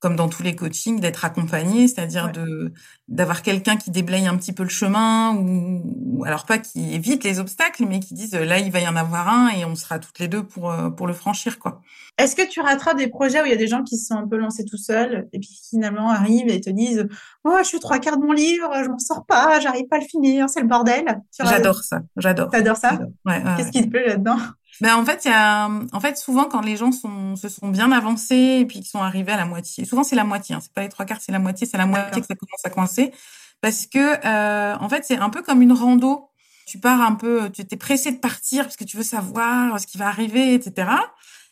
comme 0.00 0.16
dans 0.16 0.28
tous 0.28 0.42
les 0.42 0.56
coachings, 0.56 0.98
d'être 0.98 1.24
accompagné, 1.26 1.86
c'est-à-dire 1.86 2.32
de 2.32 2.72
d'avoir 3.08 3.42
quelqu'un 3.42 3.76
qui 3.76 3.90
déblaye 3.90 4.26
un 4.26 4.36
petit 4.36 4.52
peu 4.52 4.62
le 4.62 4.68
chemin 4.68 5.34
ou, 5.34 6.24
alors 6.24 6.46
pas 6.46 6.58
qui 6.58 6.94
évite 6.94 7.22
les 7.22 7.38
obstacles, 7.38 7.84
mais 7.86 8.00
qui 8.00 8.14
dise 8.14 8.34
là 8.34 8.58
il 8.58 8.72
va 8.72 8.80
y 8.80 8.88
en 8.88 8.96
avoir 8.96 9.28
un 9.28 9.50
et 9.50 9.64
on 9.64 9.74
sera 9.74 9.98
toutes 9.98 10.18
les 10.18 10.26
deux 10.26 10.42
pour 10.42 10.72
euh, 10.72 10.88
pour 10.88 11.06
le 11.06 11.12
franchir 11.12 11.58
quoi. 11.58 11.80
Est-ce 12.18 12.34
que 12.34 12.48
tu 12.48 12.60
rattrapes 12.60 12.96
des 12.96 13.08
projets 13.08 13.42
où 13.42 13.44
il 13.44 13.50
y 13.50 13.54
a 13.54 13.56
des 13.56 13.66
gens 13.66 13.82
qui 13.82 13.98
se 13.98 14.06
sont 14.06 14.16
un 14.16 14.26
peu 14.26 14.36
lancés 14.36 14.64
tout 14.64 14.78
seuls 14.78 15.28
et 15.32 15.38
puis 15.38 15.60
finalement 15.68 16.10
arrivent 16.10 16.48
et 16.48 16.60
te 16.60 16.70
disent 16.70 17.06
oh 17.44 17.56
je 17.58 17.64
suis 17.64 17.80
trois 17.80 17.98
quarts 17.98 18.16
de 18.16 18.24
mon 18.24 18.32
livre, 18.32 18.72
je 18.82 18.88
m'en 18.88 18.98
sors 18.98 19.26
pas, 19.26 19.60
j'arrive 19.60 19.86
pas 19.86 19.96
à 19.96 20.00
le 20.00 20.06
finir, 20.06 20.48
c'est 20.48 20.60
le 20.60 20.68
bordel. 20.68 21.20
J'adore 21.38 21.82
ça, 21.82 22.00
j'adore. 22.16 22.50
T'adores 22.50 22.78
ça? 22.78 22.98
Ouais, 23.26 23.42
Qu'est-ce 23.56 23.70
qui 23.70 23.82
te 23.82 23.90
plaît 23.90 24.06
là-dedans? 24.06 24.38
Ben 24.80 24.96
en 24.96 25.04
fait, 25.04 25.24
il 25.24 25.28
y 25.28 25.34
a, 25.34 25.68
en 25.68 26.00
fait, 26.00 26.16
souvent 26.16 26.44
quand 26.44 26.62
les 26.62 26.76
gens 26.76 26.92
sont, 26.92 27.36
se 27.36 27.48
sont 27.48 27.68
bien 27.68 27.92
avancés 27.92 28.58
et 28.60 28.66
puis 28.66 28.78
qu'ils 28.78 28.88
sont 28.88 29.02
arrivés 29.02 29.32
à 29.32 29.36
la 29.36 29.44
moitié, 29.44 29.84
souvent 29.84 30.02
c'est 30.02 30.16
la 30.16 30.24
moitié, 30.24 30.54
hein, 30.54 30.60
c'est 30.62 30.72
pas 30.72 30.82
les 30.82 30.88
trois 30.88 31.04
quarts, 31.04 31.20
c'est 31.20 31.32
la 31.32 31.38
moitié, 31.38 31.66
c'est 31.66 31.76
la 31.76 31.86
moitié 31.86 32.20
que 32.20 32.26
ça 32.26 32.34
commence 32.34 32.64
à 32.64 32.70
coincer, 32.70 33.12
parce 33.60 33.86
que 33.86 33.98
euh, 33.98 34.76
en 34.78 34.88
fait 34.88 35.04
c'est 35.04 35.18
un 35.18 35.30
peu 35.30 35.42
comme 35.42 35.62
une 35.62 35.72
rando. 35.72 36.28
Tu 36.66 36.78
pars 36.78 37.00
un 37.02 37.14
peu, 37.14 37.50
tu 37.50 37.62
étais 37.62 37.76
pressé 37.76 38.12
de 38.12 38.18
partir 38.18 38.62
parce 38.62 38.76
que 38.76 38.84
tu 38.84 38.96
veux 38.96 39.02
savoir 39.02 39.80
ce 39.80 39.88
qui 39.88 39.98
va 39.98 40.06
arriver, 40.06 40.54
etc. 40.54 40.88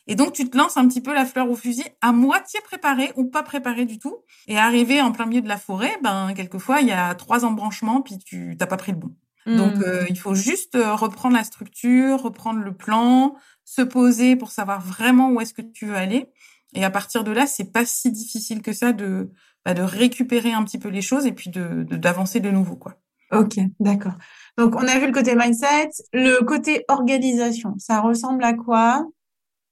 Et 0.06 0.14
donc 0.14 0.32
tu 0.32 0.49
te 0.49 0.56
lances 0.56 0.76
un 0.76 0.87
petit 0.87 1.00
peu 1.00 1.12
la 1.12 1.26
fleur 1.26 1.50
au 1.50 1.56
fusil, 1.56 1.85
à 2.00 2.12
moitié 2.12 2.61
préparé 2.61 3.12
ou 3.16 3.25
pas 3.25 3.42
préparé 3.42 3.85
du 3.85 3.99
tout, 3.99 4.18
et 4.47 4.56
arrivé 4.56 5.02
en 5.02 5.12
plein 5.12 5.26
milieu 5.26 5.42
de 5.42 5.49
la 5.49 5.58
forêt, 5.58 5.99
ben 6.02 6.32
quelquefois 6.35 6.80
il 6.80 6.88
y 6.88 6.92
a 6.92 7.14
trois 7.14 7.44
embranchements 7.44 8.00
puis 8.00 8.18
tu 8.18 8.56
t'as 8.58 8.66
pas 8.66 8.76
pris 8.76 8.92
le 8.92 8.99
bon. 8.99 9.11
Donc, 9.57 9.76
mmh. 9.76 9.83
euh, 9.83 10.05
il 10.09 10.19
faut 10.19 10.35
juste 10.35 10.75
euh, 10.75 10.95
reprendre 10.95 11.37
la 11.37 11.45
structure, 11.45 12.23
reprendre 12.23 12.61
le 12.61 12.75
plan, 12.75 13.35
se 13.64 13.83
poser 13.83 14.37
pour 14.37 14.50
savoir 14.50 14.81
vraiment 14.81 15.31
où 15.31 15.40
est-ce 15.40 15.55
que 15.55 15.62
tu 15.62 15.87
veux 15.87 15.97
aller. 15.97 16.31
Et 16.75 16.85
à 16.85 16.90
partir 16.90 17.25
de 17.25 17.33
là, 17.33 17.47
c'est 17.47 17.73
pas 17.73 17.87
si 17.87 18.12
difficile 18.12 18.61
que 18.61 18.73
ça 18.73 18.93
de 18.93 19.31
bah, 19.64 19.75
de 19.75 19.83
récupérer 19.83 20.52
un 20.52 20.64
petit 20.64 20.78
peu 20.78 20.88
les 20.88 21.02
choses 21.02 21.26
et 21.26 21.33
puis 21.33 21.50
de 21.50 21.85
d'avancer 21.85 22.40
de, 22.40 22.50
nouveau, 22.50 22.76
quoi. 22.76 22.97
Ok, 23.33 23.57
d'accord. 23.81 24.14
Donc, 24.57 24.75
on 24.76 24.87
a 24.87 24.99
vu 24.99 25.07
le 25.07 25.12
côté 25.12 25.35
mindset, 25.35 25.90
le 26.12 26.43
côté 26.45 26.85
organisation. 26.88 27.75
Ça 27.78 28.00
ressemble 28.00 28.45
à 28.45 28.55
quoi? 28.55 29.07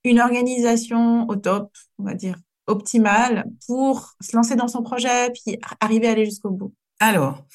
Une 0.05 0.21
organisation 0.21 1.27
au 1.29 1.37
top, 1.37 1.73
on 1.99 2.05
va 2.05 2.15
dire, 2.15 2.37
optimale 2.67 3.45
pour 3.67 4.15
se 4.21 4.37
lancer 4.37 4.57
dans 4.57 4.69
son 4.69 4.83
projet 4.83 5.31
puis 5.33 5.59
arriver 5.81 6.09
à 6.09 6.13
aller 6.13 6.25
jusqu'au 6.25 6.51
bout. 6.51 6.75
Alors, 7.01 7.47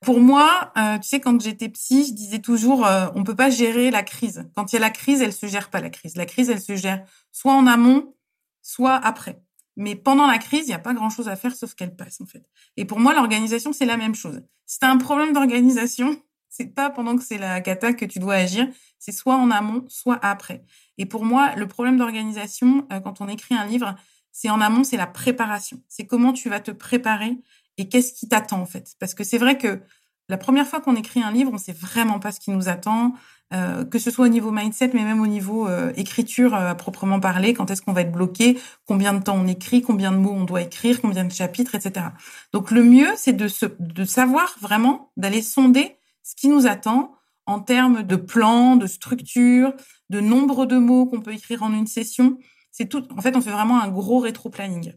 pour 0.00 0.20
moi, 0.20 0.72
euh, 0.78 0.98
tu 0.98 1.08
sais, 1.08 1.20
quand 1.20 1.40
j'étais 1.40 1.68
psy, 1.68 2.06
je 2.08 2.14
disais 2.14 2.38
toujours, 2.38 2.86
euh, 2.86 3.08
on 3.14 3.22
peut 3.22 3.36
pas 3.36 3.50
gérer 3.50 3.90
la 3.90 4.02
crise. 4.02 4.48
Quand 4.56 4.72
il 4.72 4.76
y 4.76 4.78
a 4.78 4.80
la 4.80 4.90
crise, 4.90 5.20
elle 5.20 5.32
se 5.32 5.46
gère 5.46 5.68
pas 5.68 5.80
la 5.80 5.90
crise. 5.90 6.16
La 6.16 6.24
crise, 6.24 6.48
elle 6.48 6.60
se 6.60 6.74
gère 6.74 7.04
soit 7.32 7.52
en 7.52 7.66
amont, 7.66 8.14
soit 8.62 8.94
après. 8.94 9.42
Mais 9.76 9.94
pendant 9.94 10.26
la 10.26 10.38
crise, 10.38 10.62
il 10.62 10.68
n'y 10.68 10.74
a 10.74 10.78
pas 10.78 10.94
grand-chose 10.94 11.28
à 11.28 11.36
faire 11.36 11.54
sauf 11.54 11.74
qu'elle 11.74 11.94
passe 11.94 12.20
en 12.20 12.26
fait. 12.26 12.48
Et 12.76 12.86
pour 12.86 12.98
moi, 12.98 13.14
l'organisation, 13.14 13.72
c'est 13.72 13.84
la 13.84 13.98
même 13.98 14.14
chose. 14.14 14.42
Si 14.66 14.78
tu 14.78 14.86
as 14.86 14.90
un 14.90 14.96
problème 14.96 15.32
d'organisation, 15.34 16.16
c'est 16.48 16.74
pas 16.74 16.88
pendant 16.90 17.16
que 17.16 17.22
c'est 17.22 17.38
la 17.38 17.60
cata 17.60 17.92
que 17.92 18.06
tu 18.06 18.18
dois 18.18 18.34
agir, 18.34 18.68
c'est 18.98 19.12
soit 19.12 19.36
en 19.36 19.50
amont, 19.50 19.84
soit 19.88 20.18
après. 20.22 20.64
Et 20.96 21.06
pour 21.06 21.24
moi, 21.24 21.54
le 21.56 21.68
problème 21.68 21.98
d'organisation, 21.98 22.86
euh, 22.90 23.00
quand 23.00 23.20
on 23.20 23.28
écrit 23.28 23.54
un 23.54 23.66
livre, 23.66 23.94
c'est 24.32 24.48
en 24.48 24.60
amont, 24.60 24.84
c'est 24.84 24.96
la 24.96 25.06
préparation. 25.06 25.82
C'est 25.88 26.06
comment 26.06 26.32
tu 26.32 26.48
vas 26.48 26.60
te 26.60 26.70
préparer 26.70 27.36
et 27.80 27.88
qu'est-ce 27.88 28.12
qui 28.12 28.28
t'attend 28.28 28.60
en 28.60 28.66
fait? 28.66 28.94
Parce 28.98 29.14
que 29.14 29.24
c'est 29.24 29.38
vrai 29.38 29.58
que 29.58 29.80
la 30.28 30.36
première 30.36 30.66
fois 30.66 30.80
qu'on 30.80 30.94
écrit 30.94 31.22
un 31.22 31.32
livre, 31.32 31.50
on 31.52 31.58
sait 31.58 31.72
vraiment 31.72 32.20
pas 32.20 32.30
ce 32.30 32.38
qui 32.38 32.50
nous 32.50 32.68
attend, 32.68 33.14
euh, 33.52 33.84
que 33.84 33.98
ce 33.98 34.12
soit 34.12 34.26
au 34.26 34.28
niveau 34.28 34.52
mindset, 34.52 34.92
mais 34.94 35.02
même 35.02 35.20
au 35.20 35.26
niveau 35.26 35.66
euh, 35.66 35.92
écriture 35.96 36.54
euh, 36.54 36.70
à 36.70 36.74
proprement 36.76 37.18
parler. 37.18 37.52
Quand 37.52 37.68
est-ce 37.70 37.82
qu'on 37.82 37.92
va 37.92 38.02
être 38.02 38.12
bloqué 38.12 38.56
Combien 38.86 39.12
de 39.12 39.22
temps 39.24 39.36
on 39.36 39.48
écrit 39.48 39.82
Combien 39.82 40.12
de 40.12 40.18
mots 40.18 40.32
on 40.32 40.44
doit 40.44 40.62
écrire 40.62 41.00
Combien 41.00 41.24
de 41.24 41.32
chapitres, 41.32 41.74
etc. 41.74 42.06
Donc 42.52 42.70
le 42.70 42.84
mieux, 42.84 43.08
c'est 43.16 43.32
de, 43.32 43.48
se, 43.48 43.66
de 43.80 44.04
savoir 44.04 44.54
vraiment, 44.60 45.10
d'aller 45.16 45.42
sonder 45.42 45.96
ce 46.22 46.36
qui 46.36 46.46
nous 46.46 46.68
attend 46.68 47.12
en 47.46 47.58
termes 47.58 48.04
de 48.04 48.14
plan, 48.14 48.76
de 48.76 48.86
structure, 48.86 49.72
de 50.10 50.20
nombre 50.20 50.66
de 50.66 50.76
mots 50.76 51.06
qu'on 51.06 51.20
peut 51.20 51.32
écrire 51.32 51.64
en 51.64 51.72
une 51.72 51.88
session. 51.88 52.38
C'est 52.70 52.86
tout. 52.86 53.02
En 53.16 53.20
fait, 53.20 53.34
on 53.34 53.40
fait 53.40 53.50
vraiment 53.50 53.82
un 53.82 53.88
gros 53.88 54.20
rétro-planning. 54.20 54.92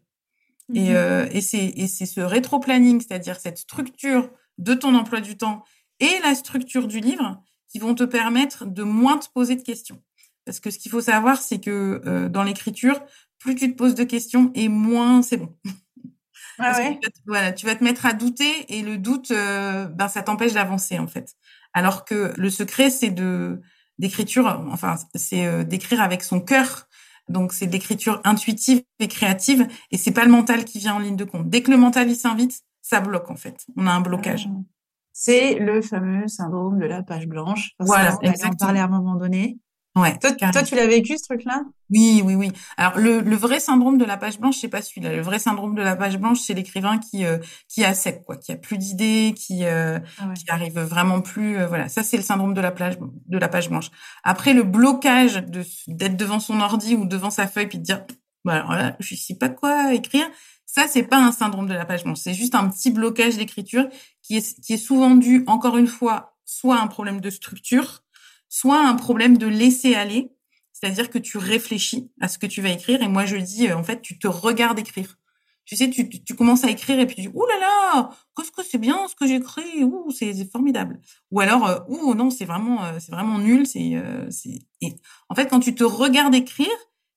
Et, 0.73 0.89
mhm. 0.89 0.95
euh, 0.95 1.27
et 1.31 1.41
c'est 1.41 2.05
ce 2.05 2.21
rétro-planning, 2.21 3.01
c'est-à-dire 3.01 3.39
cette 3.39 3.57
structure 3.57 4.29
de 4.57 4.73
ton 4.73 4.95
emploi 4.95 5.21
du 5.21 5.37
temps 5.37 5.63
et 5.99 6.19
la 6.23 6.35
structure 6.35 6.87
du 6.87 6.99
livre 6.99 7.41
qui 7.69 7.79
vont 7.79 7.95
te 7.95 8.03
permettre 8.03 8.65
de 8.65 8.83
moins 8.83 9.17
te 9.17 9.27
poser 9.33 9.55
de 9.55 9.61
questions. 9.61 10.01
Parce 10.45 10.59
que 10.59 10.69
ce 10.69 10.77
qu'il 10.77 10.91
faut 10.91 11.01
savoir, 11.01 11.41
c'est 11.41 11.59
que 11.59 12.01
euh, 12.05 12.29
dans 12.29 12.43
l'écriture, 12.43 13.01
plus 13.39 13.55
tu 13.55 13.71
te 13.71 13.77
poses 13.77 13.95
de 13.95 14.03
questions 14.03 14.51
et 14.55 14.67
moins 14.67 15.21
c'est 15.21 15.37
bon. 15.37 15.55
Ah 16.59 16.77
ouais. 16.77 16.99
tu, 17.01 17.07
vas 17.07 17.09
te, 17.09 17.19
voilà, 17.25 17.51
tu 17.51 17.65
vas 17.65 17.75
te 17.75 17.83
mettre 17.83 18.05
à 18.05 18.13
douter 18.13 18.51
et 18.69 18.83
le 18.83 18.99
doute, 18.99 19.31
euh, 19.31 19.87
ben 19.87 20.07
ça 20.07 20.21
t'empêche 20.21 20.53
d'avancer 20.53 20.99
en 20.99 21.07
fait. 21.07 21.33
Alors 21.73 22.05
que 22.05 22.31
le 22.37 22.49
secret, 22.51 22.91
c'est 22.91 23.09
de 23.09 23.59
d'écriture, 23.97 24.63
enfin 24.71 24.97
c'est 25.15 25.47
euh, 25.47 25.63
d'écrire 25.63 25.99
avec 25.99 26.21
son 26.21 26.39
cœur. 26.39 26.87
Donc 27.29 27.53
c'est 27.53 27.67
de 27.67 27.71
l'écriture 27.71 28.21
intuitive 28.23 28.83
et 28.99 29.07
créative 29.07 29.67
et 29.91 29.97
c'est 29.97 30.11
pas 30.11 30.25
le 30.25 30.31
mental 30.31 30.65
qui 30.65 30.79
vient 30.79 30.95
en 30.95 30.99
ligne 30.99 31.15
de 31.15 31.23
compte. 31.23 31.49
Dès 31.49 31.61
que 31.61 31.71
le 31.71 31.77
mental 31.77 32.09
il 32.09 32.15
s'invite, 32.15 32.61
ça 32.81 32.99
bloque 32.99 33.29
en 33.31 33.35
fait. 33.35 33.65
On 33.77 33.87
a 33.87 33.91
un 33.91 34.01
blocage. 34.01 34.47
Ah. 34.49 34.57
C'est 35.13 35.59
le 35.59 35.81
fameux 35.81 36.27
syndrome 36.27 36.79
de 36.79 36.85
la 36.85 37.03
page 37.03 37.27
blanche. 37.27 37.71
voilà, 37.79 38.17
on 38.21 38.47
en 38.47 38.55
parler 38.55 38.79
à 38.79 38.85
un 38.85 38.87
moment 38.87 39.15
donné. 39.15 39.59
Ouais. 39.95 40.17
Toi, 40.17 40.31
toi, 40.31 40.63
tu 40.63 40.73
l'as 40.75 40.87
vécu 40.87 41.17
ce 41.17 41.23
truc-là? 41.23 41.63
Oui, 41.91 42.23
oui, 42.25 42.33
oui. 42.33 42.51
Alors 42.77 42.97
le, 42.97 43.19
le, 43.19 43.35
vrai 43.35 43.59
syndrome 43.59 43.99
de 43.99 44.05
la 44.05 44.17
page 44.17 44.39
blanche, 44.39 44.57
c'est 44.57 44.67
pas 44.67 44.81
celui-là. 44.81 45.15
Le 45.15 45.21
vrai 45.21 45.37
syndrome 45.37 45.75
de 45.75 45.83
la 45.83 45.95
page 45.95 46.17
blanche, 46.17 46.39
c'est 46.39 46.55
l'écrivain 46.55 46.97
qui 46.97 47.25
euh, 47.25 47.37
qui 47.67 47.83
a 47.83 47.93
sec, 47.93 48.23
quoi, 48.25 48.37
qui 48.37 48.51
a 48.51 48.55
plus 48.55 48.77
d'idées, 48.77 49.35
qui 49.37 49.65
euh, 49.65 49.99
ah 50.17 50.33
qui 50.33 50.45
arrive 50.49 50.79
vraiment 50.79 51.21
plus. 51.21 51.57
Euh, 51.57 51.67
voilà, 51.67 51.89
ça 51.89 52.01
c'est 52.01 52.17
le 52.17 52.23
syndrome 52.23 52.55
de 52.55 52.61
la 52.61 52.71
page 52.71 52.97
de 52.99 53.37
la 53.37 53.47
page 53.47 53.69
blanche. 53.69 53.91
Après 54.23 54.53
le 54.53 54.63
blocage 54.63 55.35
de 55.35 55.63
d'être 55.87 56.17
devant 56.17 56.39
son 56.39 56.59
ordi 56.59 56.95
ou 56.95 57.05
devant 57.05 57.29
sa 57.29 57.45
feuille 57.45 57.67
puis 57.67 57.77
de 57.77 57.83
dire, 57.83 58.03
voilà, 58.43 58.63
voilà 58.65 58.95
je 58.99 59.15
sais 59.15 59.35
pas 59.35 59.49
quoi 59.49 59.93
écrire. 59.93 60.25
Ça, 60.65 60.87
c'est 60.87 61.03
pas 61.03 61.19
un 61.19 61.31
syndrome 61.31 61.67
de 61.67 61.73
la 61.75 61.85
page 61.85 62.03
blanche. 62.03 62.17
C'est 62.17 62.33
juste 62.33 62.55
un 62.55 62.67
petit 62.67 62.89
blocage 62.89 63.37
d'écriture 63.37 63.87
qui 64.23 64.37
est, 64.37 64.59
qui 64.59 64.73
est 64.73 64.77
souvent 64.77 65.11
dû, 65.11 65.43
encore 65.45 65.77
une 65.77 65.85
fois, 65.85 66.35
soit 66.45 66.77
à 66.77 66.81
un 66.81 66.87
problème 66.87 67.21
de 67.21 67.29
structure, 67.29 68.02
soit 68.53 68.85
un 68.87 68.93
problème 68.93 69.39
de 69.39 69.47
laisser 69.47 69.95
aller. 69.95 70.31
C'est-à-dire 70.73 71.09
que 71.09 71.17
tu 71.17 71.39
réfléchis 71.39 72.11
à 72.21 72.27
ce 72.27 72.37
que 72.37 72.45
tu 72.45 72.61
vas 72.61 72.69
écrire. 72.69 73.01
Et 73.01 73.07
moi, 73.07 73.25
je 73.25 73.37
dis, 73.37 73.67
euh, 73.67 73.75
en 73.75 73.83
fait, 73.83 74.01
tu 74.01 74.19
te 74.19 74.27
regardes 74.27 74.77
écrire. 74.77 75.17
Tu 75.65 75.75
sais, 75.75 75.89
tu, 75.89 76.07
tu 76.07 76.35
commences 76.35 76.63
à 76.63 76.69
écrire 76.69 76.99
et 76.99 77.07
puis 77.07 77.15
tu 77.15 77.21
dis, 77.21 77.31
ouh 77.33 77.45
là 77.47 77.59
là, 77.59 78.09
qu'est-ce 78.37 78.51
que 78.51 78.61
c'est 78.61 78.77
bien 78.77 79.07
ce 79.07 79.15
que 79.15 79.25
j'écris, 79.25 79.83
ouh, 79.83 80.11
c'est 80.11 80.51
formidable. 80.51 80.99
Ou 81.31 81.39
alors, 81.39 81.67
euh, 81.67 81.79
ouh 81.87 82.13
non, 82.13 82.29
c'est 82.29 82.45
vraiment, 82.45 82.83
euh, 82.83 82.99
c'est 82.99 83.11
vraiment 83.11 83.39
nul. 83.39 83.65
C'est, 83.65 83.93
c'est. 84.29 84.59
Et 84.81 84.93
en 85.29 85.35
fait, 85.35 85.47
quand 85.47 85.59
tu 85.59 85.73
te 85.73 85.83
regardes 85.83 86.35
écrire, 86.35 86.67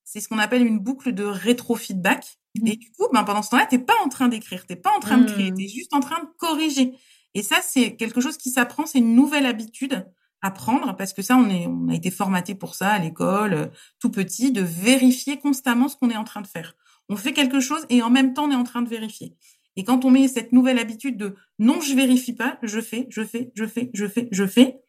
c'est 0.04 0.20
ce 0.20 0.28
qu'on 0.28 0.38
appelle 0.38 0.64
une 0.64 0.78
boucle 0.78 1.12
de 1.12 1.24
rétro-feedback. 1.24 2.38
Mmh. 2.54 2.66
Et 2.66 2.76
du 2.76 2.90
coup, 2.92 3.08
ben, 3.12 3.24
pendant 3.24 3.42
ce 3.42 3.50
temps-là, 3.50 3.66
t'es 3.66 3.78
pas 3.78 3.96
en 4.02 4.08
train 4.08 4.28
d'écrire, 4.28 4.64
t'es 4.64 4.76
pas 4.76 4.92
en 4.96 5.00
train 5.00 5.18
de 5.18 5.30
créer, 5.30 5.50
mmh. 5.50 5.56
t'es 5.56 5.68
juste 5.68 5.92
en 5.92 6.00
train 6.00 6.22
de 6.22 6.28
corriger. 6.38 6.94
Et 7.34 7.42
ça, 7.42 7.56
c'est 7.62 7.94
quelque 7.96 8.22
chose 8.22 8.38
qui 8.38 8.48
s'apprend, 8.48 8.86
c'est 8.86 9.00
une 9.00 9.14
nouvelle 9.14 9.44
habitude 9.44 10.06
à 10.46 10.50
prendre 10.50 10.96
parce 10.96 11.12
que 11.12 11.22
ça, 11.22 11.36
on 11.36 11.88
a 11.88 11.94
été 11.94 12.10
formaté 12.10 12.54
pour 12.54 12.74
ça 12.74 12.90
à 12.90 12.98
l'école, 12.98 13.52
euh, 13.52 13.66
tout 14.00 14.10
petit, 14.10 14.52
de 14.52 14.62
vérifier 14.62 15.38
constamment 15.38 15.88
ce 15.88 15.96
qu'on 15.96 16.10
est 16.10 16.16
en 16.16 16.24
train 16.24 16.40
de 16.40 16.46
faire. 16.46 16.74
On 17.08 17.16
fait 17.16 17.32
quelque 17.32 17.60
chose 17.60 17.84
et 17.88 18.02
en 18.02 18.10
même 18.10 18.32
temps, 18.32 18.44
on 18.44 18.50
est 18.50 18.56
en 18.56 18.64
train 18.64 18.82
de 18.82 18.88
vérifier. 18.88 19.36
Et 19.76 19.84
quand 19.84 20.04
on 20.04 20.10
met 20.10 20.26
cette 20.28 20.52
nouvelle 20.52 20.78
habitude 20.78 21.16
de 21.16 21.34
non, 21.58 21.80
je 21.80 21.94
vérifie 21.94 22.32
pas, 22.32 22.58
je 22.62 22.80
fais, 22.80 23.06
je 23.10 23.22
fais, 23.22 23.52
je 23.54 23.66
fais, 23.66 23.90
je 23.92 24.06
fais, 24.06 24.28
je 24.32 24.46
fais, 24.46 24.80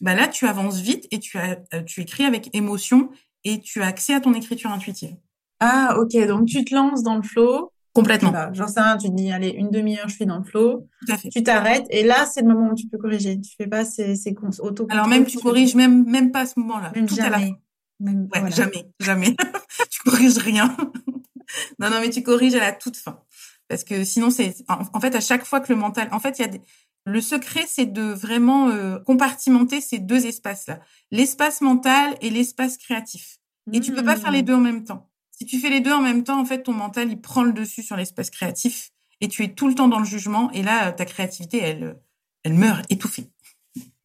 bah 0.00 0.14
là, 0.14 0.28
tu 0.28 0.46
avances 0.46 0.80
vite 0.80 1.06
et 1.10 1.18
tu 1.18 1.38
as, 1.38 1.58
euh, 1.72 1.82
tu 1.82 2.02
écris 2.02 2.24
avec 2.24 2.54
émotion 2.54 3.10
et 3.44 3.60
tu 3.60 3.82
as 3.82 3.86
accès 3.86 4.14
à 4.14 4.20
ton 4.20 4.34
écriture 4.34 4.70
intuitive. 4.70 5.16
Ah, 5.60 5.96
ok. 5.98 6.26
Donc, 6.26 6.46
tu 6.46 6.64
te 6.64 6.74
lances 6.74 7.02
dans 7.02 7.16
le 7.16 7.22
flow. 7.22 7.72
Complètement. 7.94 8.32
Sais 8.32 8.80
rien, 8.80 8.96
tu 8.96 9.08
te 9.08 9.14
dis, 9.14 9.30
allez, 9.30 9.50
une 9.50 9.70
demi-heure, 9.70 10.08
je 10.08 10.16
suis 10.16 10.26
dans 10.26 10.38
le 10.38 10.44
flow. 10.44 10.88
Tout 11.06 11.12
à 11.12 11.16
fait. 11.16 11.28
Tu 11.28 11.42
t'arrêtes 11.44 11.86
et 11.90 12.02
là, 12.02 12.26
c'est 12.26 12.42
le 12.42 12.48
moment 12.48 12.72
où 12.72 12.74
tu 12.74 12.88
peux 12.88 12.98
corriger. 12.98 13.40
Tu 13.40 13.54
fais 13.56 13.68
pas 13.68 13.84
ces, 13.84 14.16
ces 14.16 14.34
auto 14.58 14.86
Alors, 14.90 15.06
même, 15.06 15.24
tu 15.24 15.38
corriges 15.38 15.76
même, 15.76 16.04
même 16.04 16.32
pas 16.32 16.40
à 16.40 16.46
ce 16.46 16.58
moment-là. 16.58 16.90
Même 16.94 17.06
Tout 17.06 17.14
jamais. 17.14 17.54
Même, 18.00 18.28
ouais, 18.34 18.50
jamais, 18.50 18.90
jamais. 18.98 19.36
tu 19.90 20.00
corriges 20.02 20.38
rien. 20.38 20.76
non, 21.78 21.88
non, 21.90 22.00
mais 22.00 22.10
tu 22.10 22.24
corriges 22.24 22.56
à 22.56 22.60
la 22.60 22.72
toute 22.72 22.96
fin. 22.96 23.20
Parce 23.68 23.84
que 23.84 24.04
sinon, 24.04 24.30
c'est, 24.30 24.56
en, 24.68 25.00
fait, 25.00 25.14
à 25.14 25.20
chaque 25.20 25.44
fois 25.44 25.60
que 25.60 25.72
le 25.72 25.78
mental, 25.78 26.08
en 26.10 26.18
fait, 26.18 26.38
il 26.40 26.42
y 26.42 26.44
a 26.44 26.48
des, 26.48 26.60
le 27.06 27.20
secret, 27.20 27.64
c'est 27.68 27.86
de 27.86 28.02
vraiment 28.02 28.70
euh, 28.70 28.98
compartimenter 28.98 29.80
ces 29.80 30.00
deux 30.00 30.26
espaces-là. 30.26 30.80
L'espace 31.12 31.60
mental 31.60 32.16
et 32.20 32.30
l'espace 32.30 32.76
créatif. 32.76 33.38
Et 33.72 33.80
tu 33.80 33.92
peux 33.92 34.02
pas 34.02 34.16
faire 34.16 34.30
les 34.30 34.42
mmh. 34.42 34.46
deux 34.46 34.54
en 34.54 34.60
même 34.60 34.84
temps. 34.84 35.08
Si 35.44 35.50
tu 35.50 35.58
fais 35.58 35.68
les 35.68 35.80
deux 35.80 35.92
en 35.92 36.00
même 36.00 36.24
temps, 36.24 36.40
en 36.40 36.46
fait, 36.46 36.62
ton 36.62 36.72
mental, 36.72 37.10
il 37.10 37.20
prend 37.20 37.42
le 37.42 37.52
dessus 37.52 37.82
sur 37.82 37.96
l'espace 37.96 38.30
créatif 38.30 38.92
et 39.20 39.28
tu 39.28 39.44
es 39.44 39.48
tout 39.48 39.68
le 39.68 39.74
temps 39.74 39.88
dans 39.88 39.98
le 39.98 40.06
jugement. 40.06 40.50
Et 40.52 40.62
là, 40.62 40.90
ta 40.90 41.04
créativité, 41.04 41.58
elle, 41.58 41.98
elle 42.44 42.54
meurt 42.54 42.90
étouffée. 42.90 43.30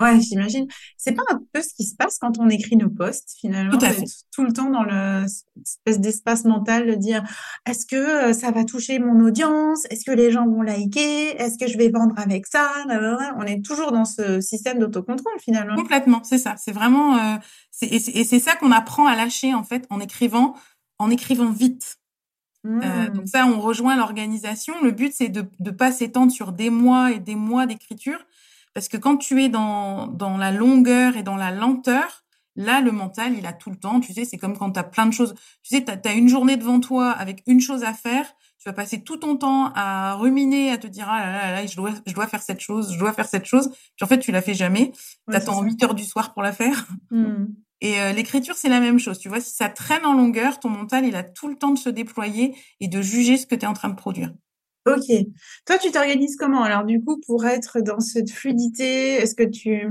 Ouais, 0.01 0.19
j'imagine. 0.19 0.67
C'est 0.97 1.13
pas 1.13 1.23
un 1.29 1.39
peu 1.53 1.61
ce 1.61 1.73
qui 1.73 1.85
se 1.85 1.95
passe 1.95 2.17
quand 2.19 2.39
on 2.39 2.49
écrit 2.49 2.75
nos 2.75 2.89
posts, 2.89 3.37
finalement. 3.39 3.77
Tout 3.77 3.85
à 3.85 3.91
fait. 3.91 4.03
Tout 4.33 4.43
le 4.43 4.51
temps 4.51 4.69
dans 4.69 4.83
l'espèce 4.83 6.01
d'espace 6.01 6.43
mental 6.43 6.87
de 6.87 6.95
dire, 6.95 7.23
est-ce 7.65 7.85
que 7.85 7.95
euh, 7.95 8.33
ça 8.33 8.51
va 8.51 8.65
toucher 8.65 8.99
mon 8.99 9.25
audience? 9.25 9.85
Est-ce 9.89 10.03
que 10.03 10.11
les 10.11 10.31
gens 10.31 10.45
vont 10.45 10.61
liker? 10.61 11.41
Est-ce 11.41 11.57
que 11.57 11.71
je 11.71 11.77
vais 11.77 11.87
vendre 11.87 12.15
avec 12.17 12.47
ça? 12.47 12.69
On 13.37 13.43
est 13.43 13.63
toujours 13.63 13.93
dans 13.93 14.05
ce 14.05 14.41
système 14.41 14.79
d'autocontrôle, 14.79 15.39
finalement. 15.39 15.77
Complètement, 15.77 16.21
c'est 16.25 16.37
ça. 16.37 16.55
C'est 16.57 16.73
vraiment, 16.73 17.15
euh, 17.15 17.37
et 17.81 18.25
c'est 18.25 18.39
ça 18.39 18.57
qu'on 18.57 18.73
apprend 18.73 19.05
à 19.05 19.15
lâcher, 19.15 19.53
en 19.53 19.63
fait, 19.63 19.87
en 19.89 20.01
écrivant 20.01 20.53
en 20.99 21.09
écrivant 21.09 21.49
vite. 21.49 21.99
Euh, 22.65 23.09
donc 23.09 23.23
mmh. 23.23 23.27
ça, 23.27 23.45
on 23.47 23.59
rejoint 23.59 23.95
l'organisation. 23.95 24.73
Le 24.83 24.91
but, 24.91 25.13
c'est 25.13 25.29
de 25.29 25.45
ne 25.59 25.71
pas 25.71 25.91
s'étendre 25.91 26.31
sur 26.31 26.51
des 26.51 26.69
mois 26.69 27.11
et 27.11 27.19
des 27.19 27.35
mois 27.35 27.65
d'écriture, 27.65 28.19
parce 28.73 28.87
que 28.89 28.97
quand 28.97 29.17
tu 29.17 29.43
es 29.43 29.49
dans, 29.49 30.07
dans 30.07 30.37
la 30.37 30.51
longueur 30.51 31.17
et 31.17 31.23
dans 31.23 31.37
la 31.37 31.51
lenteur, 31.51 32.23
là, 32.55 32.81
le 32.81 32.91
mental, 32.91 33.33
il 33.37 33.45
a 33.45 33.53
tout 33.53 33.69
le 33.69 33.77
temps. 33.77 33.99
Tu 33.99 34.13
sais, 34.13 34.25
c'est 34.25 34.37
comme 34.37 34.57
quand 34.57 34.71
tu 34.71 34.79
as 34.79 34.83
plein 34.83 35.05
de 35.05 35.13
choses. 35.13 35.33
Tu 35.63 35.75
sais, 35.75 35.83
tu 35.83 35.91
as, 35.91 36.13
une 36.13 36.27
journée 36.27 36.57
devant 36.57 36.79
toi 36.79 37.11
avec 37.11 37.43
une 37.47 37.61
chose 37.61 37.83
à 37.83 37.93
faire. 37.93 38.25
Tu 38.61 38.67
vas 38.67 38.73
passer 38.73 39.01
tout 39.01 39.15
ton 39.15 39.37
temps 39.37 39.71
à 39.73 40.15
ruminer, 40.15 40.69
à 40.69 40.77
te 40.77 40.85
dire, 40.85 41.07
ah 41.09 41.21
là 41.21 41.31
là 41.31 41.51
là, 41.51 41.65
je 41.65 41.77
dois, 41.77 41.91
je 42.05 42.13
dois 42.13 42.27
faire 42.27 42.41
cette 42.41 42.59
chose, 42.59 42.93
je 42.93 42.99
dois 42.99 43.13
faire 43.13 43.27
cette 43.27 43.45
chose. 43.45 43.69
Puis 43.69 44.03
en 44.03 44.07
fait, 44.07 44.19
tu 44.19 44.33
la 44.33 44.41
fais 44.41 44.53
jamais. 44.53 44.91
tu 45.29 45.35
attends 45.35 45.61
8 45.61 45.81
heures 45.83 45.95
du 45.95 46.03
soir 46.03 46.33
pour 46.33 46.43
la 46.43 46.51
faire. 46.51 46.85
Mmh. 47.09 47.45
Et 47.81 48.01
euh, 48.01 48.11
l'écriture, 48.11 48.55
c'est 48.55 48.69
la 48.69 48.79
même 48.79 48.99
chose. 48.99 49.19
Tu 49.19 49.29
vois, 49.29 49.39
si 49.39 49.55
ça 49.55 49.69
traîne 49.69 50.05
en 50.05 50.13
longueur, 50.13 50.59
ton 50.59 50.69
mental, 50.69 51.05
il 51.05 51.15
a 51.15 51.23
tout 51.23 51.47
le 51.47 51.55
temps 51.55 51.71
de 51.71 51.79
se 51.79 51.89
déployer 51.89 52.55
et 52.79 52.87
de 52.87 53.01
juger 53.01 53.37
ce 53.37 53.45
que 53.45 53.55
tu 53.55 53.61
es 53.61 53.67
en 53.67 53.73
train 53.73 53.89
de 53.89 53.95
produire. 53.95 54.33
Ok. 54.85 55.05
Toi, 55.65 55.77
tu 55.77 55.91
t'organises 55.91 56.35
comment? 56.35 56.63
Alors, 56.63 56.83
du 56.83 57.01
coup, 57.03 57.19
pour 57.25 57.45
être 57.45 57.79
dans 57.79 57.99
cette 57.99 58.31
fluidité, 58.31 59.13
est-ce 59.13 59.35
que 59.35 59.43
tu, 59.43 59.87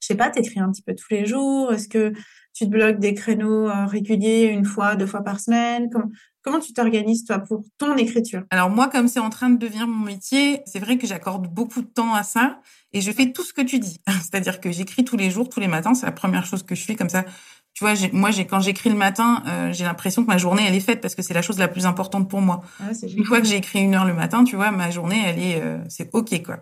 je 0.00 0.06
sais 0.06 0.16
pas, 0.16 0.30
t'écris 0.30 0.60
un 0.60 0.70
petit 0.70 0.82
peu 0.82 0.94
tous 0.94 1.08
les 1.10 1.26
jours? 1.26 1.72
Est-ce 1.72 1.88
que 1.88 2.12
tu 2.54 2.64
te 2.64 2.70
bloques 2.70 2.98
des 2.98 3.14
créneaux 3.14 3.68
euh, 3.68 3.86
réguliers, 3.86 4.46
une 4.46 4.64
fois, 4.64 4.96
deux 4.96 5.06
fois 5.06 5.22
par 5.22 5.38
semaine? 5.38 5.90
Comment, 5.92 6.10
comment 6.42 6.60
tu 6.60 6.72
t'organises, 6.72 7.24
toi, 7.24 7.38
pour 7.38 7.64
ton 7.78 7.96
écriture? 7.96 8.44
Alors, 8.50 8.70
moi, 8.70 8.88
comme 8.88 9.06
c'est 9.06 9.20
en 9.20 9.30
train 9.30 9.50
de 9.50 9.58
devenir 9.58 9.86
mon 9.86 10.04
métier, 10.04 10.62
c'est 10.66 10.80
vrai 10.80 10.98
que 10.98 11.06
j'accorde 11.06 11.46
beaucoup 11.46 11.82
de 11.82 11.88
temps 11.88 12.14
à 12.14 12.22
ça. 12.22 12.60
Et 12.92 13.00
je 13.00 13.12
fais 13.12 13.32
tout 13.32 13.44
ce 13.44 13.52
que 13.52 13.60
tu 13.60 13.78
dis. 13.78 14.00
C'est-à-dire 14.06 14.60
que 14.60 14.70
j'écris 14.70 15.04
tous 15.04 15.16
les 15.16 15.30
jours, 15.30 15.48
tous 15.48 15.60
les 15.60 15.68
matins. 15.68 15.94
C'est 15.94 16.06
la 16.06 16.12
première 16.12 16.46
chose 16.46 16.62
que 16.62 16.74
je 16.74 16.84
fais 16.84 16.94
comme 16.94 17.08
ça. 17.08 17.24
Tu 17.74 17.84
vois, 17.84 17.94
moi, 18.12 18.30
j'ai 18.30 18.46
quand 18.46 18.60
j'écris 18.60 18.90
le 18.90 18.96
matin, 18.96 19.42
euh, 19.46 19.72
j'ai 19.72 19.84
l'impression 19.84 20.22
que 20.22 20.28
ma 20.28 20.38
journée, 20.38 20.64
elle 20.66 20.74
est 20.74 20.80
faite 20.80 21.00
parce 21.00 21.14
que 21.14 21.22
c'est 21.22 21.34
la 21.34 21.42
chose 21.42 21.58
la 21.58 21.68
plus 21.68 21.86
importante 21.86 22.28
pour 22.28 22.40
moi. 22.40 22.62
Ah, 22.80 22.90
une 23.02 23.24
fois 23.24 23.40
que 23.40 23.46
j'ai 23.46 23.56
écrit 23.56 23.80
une 23.80 23.94
heure 23.94 24.04
le 24.04 24.14
matin, 24.14 24.42
tu 24.42 24.56
vois, 24.56 24.72
ma 24.72 24.90
journée, 24.90 25.22
elle 25.24 25.38
est, 25.38 25.62
euh, 25.62 25.78
c'est 25.88 26.10
ok 26.12 26.42
quoi. 26.42 26.56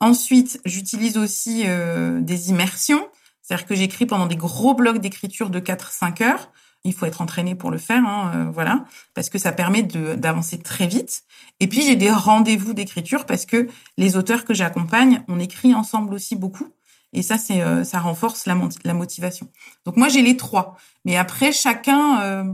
Ensuite, 0.00 0.60
j'utilise 0.64 1.18
aussi 1.18 1.64
euh, 1.66 2.20
des 2.20 2.50
immersions. 2.50 3.06
C'est-à-dire 3.42 3.66
que 3.66 3.74
j'écris 3.74 4.06
pendant 4.06 4.26
des 4.26 4.36
gros 4.36 4.74
blocs 4.74 4.98
d'écriture 4.98 5.50
de 5.50 5.60
4-5 5.60 6.22
heures. 6.22 6.52
Il 6.86 6.94
faut 6.94 7.06
être 7.06 7.20
entraîné 7.20 7.54
pour 7.54 7.70
le 7.70 7.78
faire, 7.78 8.04
hein, 8.04 8.32
euh, 8.34 8.50
voilà, 8.50 8.84
parce 9.14 9.28
que 9.28 9.38
ça 9.38 9.52
permet 9.52 9.82
d'avancer 9.82 10.58
très 10.58 10.86
vite. 10.86 11.24
Et 11.60 11.66
puis 11.66 11.82
j'ai 11.82 11.96
des 11.96 12.10
rendez-vous 12.10 12.74
d'écriture 12.74 13.26
parce 13.26 13.44
que 13.44 13.68
les 13.96 14.16
auteurs 14.16 14.44
que 14.44 14.54
j'accompagne, 14.54 15.22
on 15.28 15.38
écrit 15.38 15.74
ensemble 15.74 16.14
aussi 16.14 16.36
beaucoup. 16.36 16.68
Et 17.12 17.22
ça, 17.22 17.38
c'est 17.38 17.62
euh, 17.62 17.84
ça 17.84 17.98
renforce 17.98 18.46
la, 18.46 18.56
la 18.84 18.94
motivation. 18.94 19.48
Donc 19.84 19.96
moi 19.96 20.08
j'ai 20.08 20.22
les 20.22 20.36
trois, 20.36 20.76
mais 21.04 21.16
après 21.16 21.52
chacun 21.52 22.20
euh, 22.22 22.44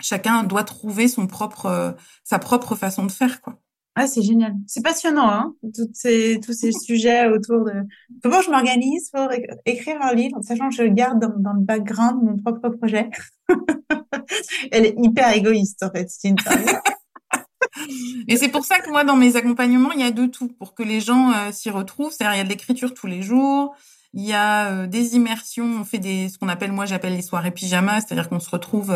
chacun 0.00 0.44
doit 0.44 0.64
trouver 0.64 1.08
son 1.08 1.26
propre, 1.26 1.96
sa 2.24 2.38
propre 2.38 2.74
façon 2.74 3.04
de 3.06 3.12
faire, 3.12 3.40
quoi. 3.42 3.58
Ah, 4.02 4.06
c'est 4.06 4.22
génial. 4.22 4.54
C'est 4.66 4.82
passionnant, 4.82 5.28
hein, 5.28 5.54
toutes 5.74 5.94
ces, 5.94 6.40
tous 6.42 6.54
ces 6.54 6.72
sujets 6.86 7.26
autour 7.28 7.66
de 7.66 7.72
comment 8.22 8.40
je 8.40 8.50
m'organise 8.50 9.10
pour 9.10 9.28
écrire 9.66 9.98
un 10.00 10.14
livre, 10.14 10.38
sachant 10.40 10.70
que 10.70 10.74
je 10.74 10.82
le 10.84 10.88
garde 10.88 11.20
dans, 11.20 11.34
dans 11.36 11.52
le 11.52 11.60
background 11.60 12.22
mon 12.22 12.38
propre 12.38 12.70
projet. 12.70 13.10
Elle 14.72 14.86
est 14.86 14.94
hyper 14.96 15.36
égoïste, 15.36 15.82
en 15.82 15.90
fait, 15.90 16.08
c'est 16.08 16.28
une 16.28 16.36
Et 18.28 18.38
c'est 18.38 18.48
pour 18.48 18.64
ça 18.64 18.80
que 18.80 18.88
moi, 18.88 19.04
dans 19.04 19.16
mes 19.16 19.36
accompagnements, 19.36 19.92
il 19.92 20.00
y 20.00 20.04
a 20.04 20.12
de 20.12 20.24
tout 20.24 20.48
pour 20.48 20.74
que 20.74 20.82
les 20.82 21.02
gens 21.02 21.32
euh, 21.32 21.52
s'y 21.52 21.68
retrouvent. 21.68 22.10
C'est-à-dire, 22.10 22.36
il 22.36 22.38
y 22.38 22.40
a 22.40 22.44
de 22.44 22.48
l'écriture 22.48 22.94
tous 22.94 23.06
les 23.06 23.20
jours. 23.20 23.74
Il 24.14 24.24
y 24.24 24.32
a 24.32 24.70
euh, 24.70 24.86
des 24.86 25.14
immersions. 25.14 25.80
On 25.80 25.84
fait 25.84 25.98
des, 25.98 26.30
ce 26.30 26.38
qu'on 26.38 26.48
appelle, 26.48 26.72
moi, 26.72 26.86
j'appelle 26.86 27.14
les 27.16 27.22
soirées 27.22 27.50
pyjama. 27.50 28.00
C'est-à-dire 28.00 28.30
qu'on 28.30 28.40
se 28.40 28.50
retrouve 28.50 28.90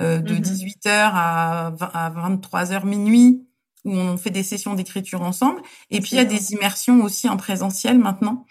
euh, 0.00 0.18
de 0.18 0.34
18h 0.34 0.86
mm-hmm. 0.86 1.10
à, 1.12 1.66
à 1.66 2.10
23h 2.10 2.84
minuit 2.84 3.46
où 3.84 3.92
on 3.92 4.16
fait 4.16 4.30
des 4.30 4.42
sessions 4.42 4.74
d'écriture 4.74 5.22
ensemble. 5.22 5.60
Et 5.90 6.00
puis, 6.00 6.10
il 6.12 6.16
y 6.16 6.20
a 6.20 6.24
des 6.24 6.52
immersions 6.52 7.02
aussi 7.02 7.28
en 7.28 7.36
présentiel 7.36 7.98
maintenant. 7.98 8.44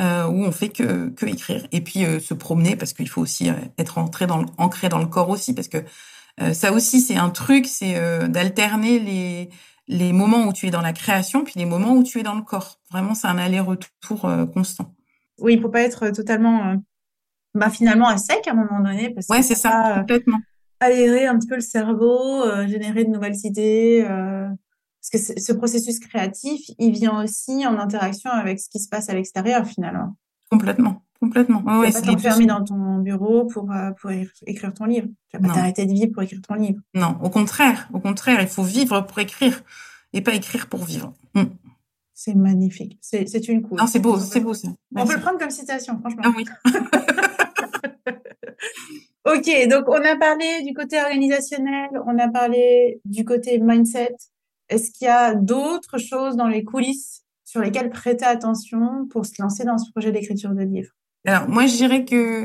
Euh, 0.00 0.26
où 0.26 0.42
on 0.42 0.52
fait 0.52 0.70
que, 0.70 1.10
que 1.10 1.26
écrire 1.26 1.66
et 1.70 1.82
puis 1.82 2.06
se 2.18 2.32
promener 2.32 2.76
parce 2.76 2.94
qu'il 2.94 3.10
faut 3.10 3.20
aussi 3.20 3.50
être 3.76 3.98
entré 3.98 4.26
dans 4.26 4.38
le, 4.38 4.46
ancré 4.56 4.88
dans 4.88 4.96
le 4.96 5.04
corps 5.04 5.28
aussi 5.28 5.54
parce 5.54 5.68
que 5.68 5.84
euh, 6.40 6.52
ça 6.52 6.72
aussi, 6.72 7.00
c'est 7.00 7.16
un 7.16 7.30
truc, 7.30 7.66
c'est 7.66 7.96
euh, 7.96 8.28
d'alterner 8.28 8.98
les, 8.98 9.50
les 9.88 10.12
moments 10.12 10.46
où 10.46 10.52
tu 10.52 10.66
es 10.66 10.70
dans 10.70 10.80
la 10.80 10.92
création, 10.92 11.44
puis 11.44 11.54
les 11.56 11.66
moments 11.66 11.92
où 11.92 12.02
tu 12.02 12.20
es 12.20 12.22
dans 12.22 12.34
le 12.34 12.42
corps. 12.42 12.80
Vraiment, 12.90 13.14
c'est 13.14 13.28
un 13.28 13.38
aller-retour 13.38 14.24
euh, 14.24 14.46
constant. 14.46 14.94
Oui, 15.38 15.54
il 15.54 15.60
faut 15.60 15.68
pas 15.68 15.82
être 15.82 16.10
totalement, 16.10 16.76
bah, 17.54 17.70
finalement, 17.70 18.08
à 18.08 18.16
sec 18.16 18.46
à 18.46 18.52
un 18.52 18.54
moment 18.54 18.80
donné. 18.80 19.10
Parce 19.10 19.28
ouais, 19.28 19.42
c'est 19.42 19.54
ça, 19.54 19.96
complètement. 20.00 20.38
Aérer 20.80 21.26
un 21.26 21.38
petit 21.38 21.48
peu 21.48 21.54
le 21.54 21.60
cerveau, 21.60 22.44
générer 22.66 23.04
de 23.04 23.10
nouvelles 23.10 23.36
idées. 23.44 24.04
Parce 25.02 25.26
que 25.26 25.40
ce 25.40 25.52
processus 25.52 25.98
créatif, 25.98 26.70
il 26.78 26.92
vient 26.92 27.22
aussi 27.22 27.66
en 27.66 27.78
interaction 27.78 28.30
avec 28.30 28.60
ce 28.60 28.68
qui 28.68 28.78
se 28.78 28.88
passe 28.88 29.08
à 29.08 29.14
l'extérieur, 29.14 29.66
finalement. 29.66 30.16
Complètement. 30.48 31.02
Complètement. 31.20 31.60
Tu 31.60 31.64
vas 31.64 31.92
pas 31.92 32.02
t'enfermer 32.02 32.46
dans 32.46 32.64
ton 32.64 32.98
bureau 32.98 33.46
pour, 33.46 33.70
euh, 33.72 33.90
pour 34.00 34.10
écrire 34.10 34.74
ton 34.74 34.84
livre. 34.84 35.08
Tu 35.28 35.38
vas 35.38 35.48
pas 35.48 35.54
t'arrêter 35.54 35.86
de 35.86 35.92
vivre 35.92 36.12
pour 36.12 36.22
écrire 36.22 36.40
ton 36.46 36.54
livre. 36.54 36.80
Non, 36.94 37.16
au 37.22 37.30
contraire. 37.30 37.88
Au 37.92 38.00
contraire, 38.00 38.40
il 38.40 38.48
faut 38.48 38.62
vivre 38.62 39.00
pour 39.02 39.18
écrire 39.18 39.62
et 40.12 40.20
pas 40.20 40.34
écrire 40.34 40.68
pour 40.68 40.84
vivre. 40.84 41.12
Mm. 41.34 41.44
C'est 42.12 42.34
magnifique. 42.34 42.98
C'est 43.00 43.48
une 43.48 43.62
cool. 43.62 43.78
Non, 43.78 43.86
c'est 43.86 43.98
beau, 43.98 44.18
c'est 44.18 44.40
beau 44.40 44.54
ça. 44.54 44.68
On 44.94 45.06
peut 45.06 45.14
le 45.14 45.20
prendre 45.20 45.38
comme 45.38 45.50
citation, 45.50 45.98
franchement. 45.98 46.22
Ah 46.24 46.32
oui. 46.36 46.44
ok, 49.24 49.68
donc 49.68 49.88
on 49.88 50.04
a 50.04 50.16
parlé 50.16 50.62
du 50.62 50.74
côté 50.74 51.00
organisationnel, 51.00 51.90
on 52.06 52.18
a 52.18 52.28
parlé 52.28 53.00
du 53.04 53.24
côté 53.24 53.58
mindset. 53.58 54.14
Est-ce 54.72 54.90
qu'il 54.90 55.06
y 55.06 55.10
a 55.10 55.34
d'autres 55.34 55.98
choses 55.98 56.36
dans 56.36 56.48
les 56.48 56.64
coulisses 56.64 57.22
sur 57.44 57.60
lesquelles 57.60 57.90
prêter 57.90 58.24
attention 58.24 59.06
pour 59.10 59.26
se 59.26 59.40
lancer 59.40 59.64
dans 59.64 59.78
ce 59.78 59.90
projet 59.90 60.12
d'écriture 60.12 60.50
de 60.50 60.62
livre 60.62 60.92
alors 61.24 61.48
moi, 61.48 61.66
je 61.66 61.76
dirais 61.76 62.04
que 62.04 62.44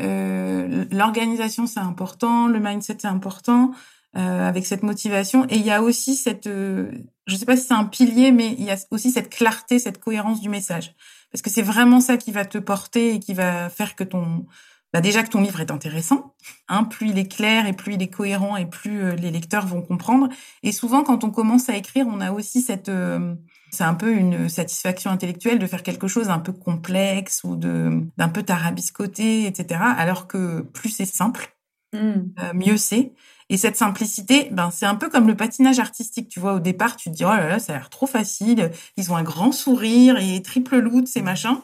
euh, 0.00 0.84
l'organisation 0.90 1.66
c'est 1.66 1.80
important, 1.80 2.48
le 2.48 2.60
mindset 2.60 2.96
c'est 3.00 3.08
important, 3.08 3.72
euh, 4.16 4.48
avec 4.48 4.66
cette 4.66 4.82
motivation. 4.82 5.46
Et 5.48 5.56
il 5.56 5.64
y 5.64 5.70
a 5.70 5.82
aussi 5.82 6.16
cette, 6.16 6.46
euh, 6.46 6.90
je 7.26 7.36
sais 7.36 7.46
pas 7.46 7.56
si 7.56 7.66
c'est 7.66 7.74
un 7.74 7.84
pilier, 7.84 8.32
mais 8.32 8.54
il 8.58 8.64
y 8.64 8.70
a 8.70 8.76
aussi 8.90 9.10
cette 9.10 9.30
clarté, 9.30 9.78
cette 9.78 9.98
cohérence 9.98 10.40
du 10.40 10.48
message, 10.48 10.94
parce 11.32 11.42
que 11.42 11.50
c'est 11.50 11.62
vraiment 11.62 12.00
ça 12.00 12.16
qui 12.16 12.32
va 12.32 12.44
te 12.44 12.58
porter 12.58 13.14
et 13.14 13.20
qui 13.20 13.34
va 13.34 13.70
faire 13.70 13.94
que 13.94 14.04
ton, 14.04 14.46
bah 14.92 15.00
déjà 15.00 15.22
que 15.22 15.28
ton 15.28 15.40
livre 15.40 15.60
est 15.60 15.70
intéressant. 15.70 16.34
Hein, 16.68 16.84
plus 16.84 17.10
il 17.10 17.18
est 17.18 17.30
clair 17.30 17.66
et 17.66 17.72
plus 17.72 17.94
il 17.94 18.02
est 18.02 18.08
cohérent 18.08 18.56
et 18.56 18.66
plus 18.66 19.02
euh, 19.02 19.14
les 19.14 19.30
lecteurs 19.30 19.66
vont 19.66 19.82
comprendre. 19.82 20.28
Et 20.62 20.72
souvent, 20.72 21.04
quand 21.04 21.22
on 21.22 21.30
commence 21.30 21.68
à 21.68 21.76
écrire, 21.76 22.06
on 22.08 22.20
a 22.20 22.32
aussi 22.32 22.60
cette 22.60 22.88
euh, 22.88 23.34
c'est 23.70 23.84
un 23.84 23.94
peu 23.94 24.12
une 24.12 24.48
satisfaction 24.48 25.10
intellectuelle 25.10 25.60
de 25.60 25.66
faire 25.66 25.84
quelque 25.84 26.08
chose 26.08 26.28
un 26.28 26.40
peu 26.40 26.52
complexe 26.52 27.44
ou 27.44 27.56
de 27.56 28.02
d'un 28.16 28.28
peu 28.28 28.42
tarabiscoté, 28.42 29.46
etc. 29.46 29.80
Alors 29.96 30.26
que 30.26 30.60
plus 30.60 30.90
c'est 30.90 31.04
simple, 31.04 31.54
mmh. 31.92 31.98
euh, 31.98 32.52
mieux 32.54 32.76
c'est. 32.76 33.12
Et 33.48 33.56
cette 33.56 33.76
simplicité, 33.76 34.48
ben 34.52 34.70
c'est 34.70 34.86
un 34.86 34.94
peu 34.94 35.08
comme 35.08 35.26
le 35.26 35.36
patinage 35.36 35.78
artistique. 35.80 36.28
Tu 36.28 36.40
vois, 36.40 36.54
au 36.54 36.60
départ, 36.60 36.96
tu 36.96 37.10
te 37.10 37.14
dis 37.16 37.24
oh 37.24 37.28
là 37.28 37.48
là, 37.48 37.58
ça 37.58 37.74
a 37.74 37.76
l'air 37.76 37.90
trop 37.90 38.06
facile. 38.06 38.70
Ils 38.96 39.10
ont 39.12 39.16
un 39.16 39.24
grand 39.24 39.52
sourire 39.52 40.16
et 40.18 40.40
triple 40.42 40.78
loot 40.78 41.06
ces 41.06 41.22
machins. 41.22 41.58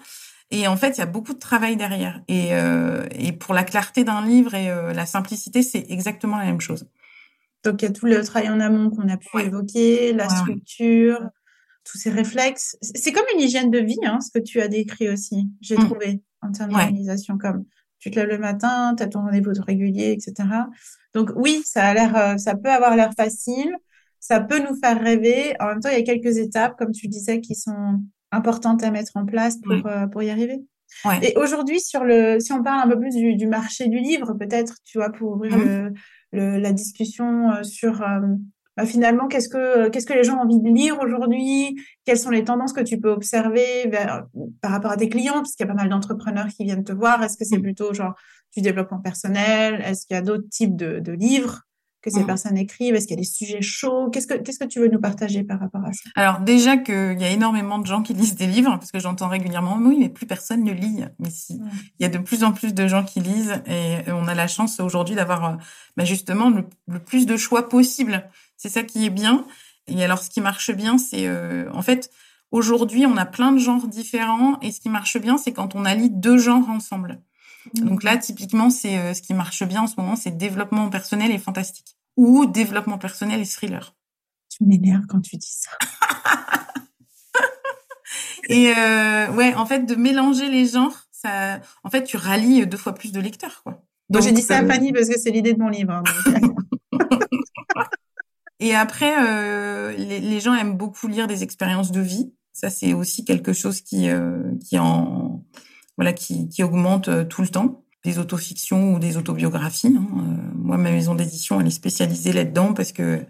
Et 0.50 0.68
en 0.68 0.76
fait, 0.76 0.96
il 0.96 0.98
y 0.98 1.02
a 1.02 1.06
beaucoup 1.06 1.34
de 1.34 1.38
travail 1.38 1.76
derrière. 1.76 2.22
Et, 2.28 2.54
euh, 2.54 3.06
et 3.10 3.32
pour 3.32 3.52
la 3.52 3.64
clarté 3.64 4.04
d'un 4.04 4.24
livre 4.24 4.54
et 4.54 4.70
euh, 4.70 4.92
la 4.92 5.06
simplicité, 5.06 5.62
c'est 5.62 5.84
exactement 5.88 6.36
la 6.38 6.44
même 6.44 6.60
chose. 6.60 6.86
Donc, 7.64 7.82
il 7.82 7.86
y 7.86 7.88
a 7.88 7.92
tout 7.92 8.06
le 8.06 8.22
travail 8.22 8.48
en 8.48 8.60
amont 8.60 8.90
qu'on 8.90 9.08
a 9.08 9.16
pu 9.16 9.40
évoquer, 9.40 10.12
la 10.12 10.28
structure, 10.28 11.20
tous 11.84 11.98
ces 11.98 12.10
réflexes. 12.10 12.76
C'est 12.80 13.12
comme 13.12 13.24
une 13.34 13.40
hygiène 13.40 13.70
de 13.70 13.78
vie, 13.78 13.98
hein, 14.04 14.20
ce 14.20 14.30
que 14.30 14.42
tu 14.42 14.60
as 14.60 14.68
décrit 14.68 15.08
aussi, 15.08 15.48
j'ai 15.60 15.76
mmh. 15.76 15.84
trouvé, 15.86 16.22
en 16.42 16.52
termes 16.52 16.70
d'organisation, 16.70 17.38
comme 17.38 17.64
tu 17.98 18.10
te 18.10 18.20
lèves 18.20 18.28
le 18.28 18.38
matin, 18.38 18.94
tu 18.96 19.02
as 19.02 19.08
ton 19.08 19.22
rendez-vous 19.22 19.52
régulier, 19.66 20.12
etc. 20.12 20.48
Donc 21.14 21.30
oui, 21.34 21.62
ça 21.64 21.86
a 21.86 21.94
l'air, 21.94 22.16
euh, 22.16 22.36
ça 22.36 22.54
peut 22.54 22.70
avoir 22.70 22.94
l'air 22.94 23.12
facile, 23.16 23.74
ça 24.20 24.40
peut 24.40 24.58
nous 24.58 24.76
faire 24.76 25.00
rêver. 25.00 25.54
En 25.60 25.66
même 25.66 25.80
temps, 25.80 25.88
il 25.88 25.98
y 25.98 26.00
a 26.00 26.04
quelques 26.04 26.36
étapes, 26.36 26.76
comme 26.78 26.92
tu 26.92 27.08
disais, 27.08 27.40
qui 27.40 27.54
sont 27.54 28.00
importantes 28.32 28.82
à 28.82 28.90
mettre 28.90 29.12
en 29.14 29.24
place 29.24 29.58
pour, 29.58 29.86
euh, 29.86 30.06
pour 30.06 30.22
y 30.22 30.30
arriver. 30.30 30.64
Et 31.22 31.34
aujourd'hui, 31.36 31.80
sur 31.80 32.04
le, 32.04 32.38
si 32.40 32.52
on 32.52 32.62
parle 32.62 32.88
un 32.88 32.92
peu 32.92 32.98
plus 32.98 33.14
du, 33.14 33.34
du 33.34 33.46
marché 33.46 33.88
du 33.88 33.98
livre, 33.98 34.34
peut-être, 34.34 34.76
tu 34.84 34.98
vois, 34.98 35.10
pour 35.10 35.32
ouvrir 35.32 35.56
mmh. 35.56 35.92
le, 36.32 36.58
la 36.58 36.72
discussion 36.72 37.50
euh, 37.50 37.62
sur 37.62 38.02
bah, 38.76 38.84
finalement, 38.84 39.26
qu'est-ce 39.26 39.48
que 39.48 39.88
qu'est-ce 39.88 40.06
que 40.06 40.12
les 40.12 40.24
gens 40.24 40.36
ont 40.36 40.42
envie 40.42 40.60
de 40.60 40.68
lire 40.68 41.00
aujourd'hui? 41.00 41.76
Quelles 42.04 42.18
sont 42.18 42.30
les 42.30 42.44
tendances 42.44 42.74
que 42.74 42.82
tu 42.82 43.00
peux 43.00 43.10
observer 43.10 43.88
vers, 43.88 44.26
par 44.60 44.70
rapport 44.70 44.90
à 44.90 44.96
tes 44.96 45.08
clients? 45.08 45.34
Parce 45.34 45.54
qu'il 45.54 45.66
y 45.66 45.70
a 45.70 45.72
pas 45.72 45.80
mal 45.80 45.88
d'entrepreneurs 45.88 46.48
qui 46.48 46.64
viennent 46.64 46.84
te 46.84 46.92
voir. 46.92 47.22
Est-ce 47.22 47.38
que 47.38 47.44
c'est 47.44 47.58
mmh. 47.58 47.62
plutôt 47.62 47.94
genre 47.94 48.14
du 48.54 48.60
développement 48.60 49.00
personnel? 49.00 49.82
Est-ce 49.84 50.06
qu'il 50.06 50.14
y 50.14 50.18
a 50.18 50.22
d'autres 50.22 50.48
types 50.50 50.76
de, 50.76 51.00
de 51.00 51.12
livres? 51.12 51.62
Que 52.06 52.10
ces 52.10 52.22
mmh. 52.22 52.26
personnes 52.26 52.56
écrivent 52.56 52.94
Est-ce 52.94 53.06
qu'il 53.06 53.16
y 53.16 53.18
a 53.18 53.22
des 53.22 53.28
sujets 53.28 53.62
chauds? 53.62 54.08
Qu'est-ce 54.10 54.26
que 54.26 54.34
qu'est-ce 54.34 54.58
que 54.58 54.64
tu 54.64 54.80
veux 54.80 54.88
nous 54.88 55.00
partager 55.00 55.42
par 55.44 55.60
rapport 55.60 55.84
à 55.84 55.92
ça? 55.92 56.08
Alors 56.14 56.40
déjà 56.40 56.76
qu'il 56.76 57.20
y 57.20 57.24
a 57.24 57.30
énormément 57.30 57.78
de 57.78 57.86
gens 57.86 58.02
qui 58.02 58.14
lisent 58.14 58.36
des 58.36 58.46
livres 58.46 58.76
parce 58.78 58.92
que 58.92 58.98
j'entends 58.98 59.28
régulièrement 59.28 59.78
oui 59.82 59.96
mais 60.00 60.08
plus 60.08 60.26
personne 60.26 60.64
ne 60.64 60.72
lit. 60.72 61.04
Mais 61.18 61.30
si, 61.30 61.60
il 61.98 62.02
y 62.02 62.06
a 62.06 62.08
de 62.08 62.18
plus 62.18 62.44
en 62.44 62.52
plus 62.52 62.72
de 62.72 62.86
gens 62.86 63.04
qui 63.04 63.20
lisent 63.20 63.60
et 63.66 64.10
on 64.10 64.26
a 64.28 64.34
la 64.34 64.46
chance 64.46 64.80
aujourd'hui 64.80 65.14
d'avoir 65.14 65.44
euh, 65.44 65.56
bah, 65.96 66.04
justement 66.04 66.50
le, 66.50 66.98
plus 66.98 67.26
de 67.26 67.36
choix 67.36 67.68
possible. 67.68 68.28
C'est 68.56 68.68
ça 68.68 68.82
qui 68.82 69.04
est 69.04 69.10
bien. 69.10 69.44
Et 69.88 70.02
alors, 70.04 70.18
ce 70.18 70.30
qui 70.30 70.40
marche 70.40 70.70
bien, 70.72 70.98
c'est 70.98 71.26
euh, 71.26 71.70
en 71.72 71.82
fait, 71.82 72.10
aujourd'hui, 72.50 73.06
on 73.06 73.16
a 73.16 73.26
plein 73.26 73.52
de 73.52 73.58
genres 73.58 73.86
différents. 73.86 74.58
Et 74.60 74.72
ce 74.72 74.80
qui 74.80 74.88
marche 74.88 75.18
bien, 75.18 75.38
c'est 75.38 75.52
quand 75.52 75.74
on 75.74 75.84
allie 75.84 76.10
deux 76.10 76.38
genres 76.38 76.68
ensemble. 76.68 77.20
Donc 77.74 78.02
là, 78.02 78.16
typiquement, 78.16 78.70
c'est 78.70 78.98
euh, 78.98 79.14
ce 79.14 79.22
qui 79.22 79.34
marche 79.34 79.62
bien 79.64 79.82
en 79.82 79.86
ce 79.86 79.94
moment, 79.98 80.16
c'est 80.16 80.36
développement 80.36 80.88
personnel 80.88 81.30
et 81.30 81.38
fantastique. 81.38 81.96
Ou 82.16 82.46
développement 82.46 82.98
personnel 82.98 83.40
et 83.40 83.46
thriller. 83.46 83.94
Tu 84.50 84.64
m'énerves 84.64 85.06
quand 85.08 85.20
tu 85.20 85.36
dis 85.36 85.54
ça. 85.58 85.70
et 88.48 88.72
euh, 88.76 89.30
ouais, 89.32 89.54
en 89.54 89.66
fait, 89.66 89.80
de 89.80 89.94
mélanger 89.94 90.48
les 90.48 90.66
genres, 90.66 90.96
ça, 91.12 91.60
en 91.84 91.90
fait, 91.90 92.04
tu 92.04 92.16
rallies 92.16 92.66
deux 92.66 92.78
fois 92.78 92.94
plus 92.94 93.12
de 93.12 93.20
lecteurs, 93.20 93.62
quoi. 93.62 93.82
Donc, 94.08 94.22
j'ai 94.22 94.32
dit 94.32 94.42
ça 94.42 94.58
à 94.58 94.66
Fanny 94.66 94.92
parce 94.92 95.08
que 95.08 95.18
c'est 95.18 95.32
l'idée 95.32 95.52
de 95.52 95.58
mon 95.58 95.68
livre. 95.68 95.92
Hein, 95.92 96.04
Et 98.60 98.74
après, 98.74 99.12
euh, 99.22 99.92
les, 99.96 100.20
les, 100.20 100.40
gens 100.40 100.54
aiment 100.54 100.76
beaucoup 100.76 101.08
lire 101.08 101.26
des 101.26 101.42
expériences 101.42 101.92
de 101.92 102.00
vie. 102.00 102.32
Ça, 102.52 102.70
c'est 102.70 102.94
aussi 102.94 103.24
quelque 103.24 103.52
chose 103.52 103.82
qui 103.82 104.08
euh, 104.08 104.54
qui 104.66 104.78
en 104.78 105.44
voilà 105.96 106.12
qui, 106.12 106.48
qui 106.48 106.62
augmente 106.62 107.08
euh, 107.08 107.24
tout 107.24 107.42
le 107.42 107.48
temps. 107.48 107.82
Des 108.04 108.18
autofictions 108.18 108.94
ou 108.94 108.98
des 109.00 109.16
autobiographies. 109.16 109.88
Hein. 109.96 110.06
Euh, 110.18 110.52
moi, 110.54 110.76
ma 110.76 110.90
maison 110.90 111.14
d'édition, 111.14 111.60
elle 111.60 111.66
est 111.66 111.70
spécialisée 111.70 112.32
là-dedans 112.32 112.72
parce 112.72 112.92
que 112.92 113.24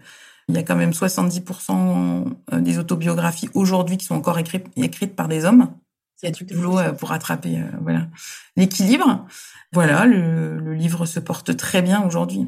il 0.49 0.55
y 0.55 0.57
a 0.57 0.63
quand 0.63 0.75
même 0.75 0.91
70% 0.91 2.25
euh, 2.53 2.59
des 2.61 2.77
autobiographies 2.77 3.49
aujourd'hui 3.53 3.97
qui 3.97 4.05
sont 4.05 4.15
encore 4.15 4.39
écrites, 4.39 4.67
écrites 4.77 5.15
par 5.15 5.27
des 5.27 5.45
hommes. 5.45 5.73
Il 6.21 6.27
y 6.27 6.29
a 6.29 6.31
du 6.31 6.45
boulot 6.45 6.77
pour 6.97 7.09
rattraper 7.09 7.61
voilà 7.81 8.07
l'équilibre. 8.55 9.27
Voilà, 9.71 10.05
le, 10.05 10.57
le 10.57 10.73
livre 10.73 11.05
se 11.05 11.19
porte 11.19 11.55
très 11.57 11.83
bien 11.83 12.03
aujourd'hui. 12.03 12.47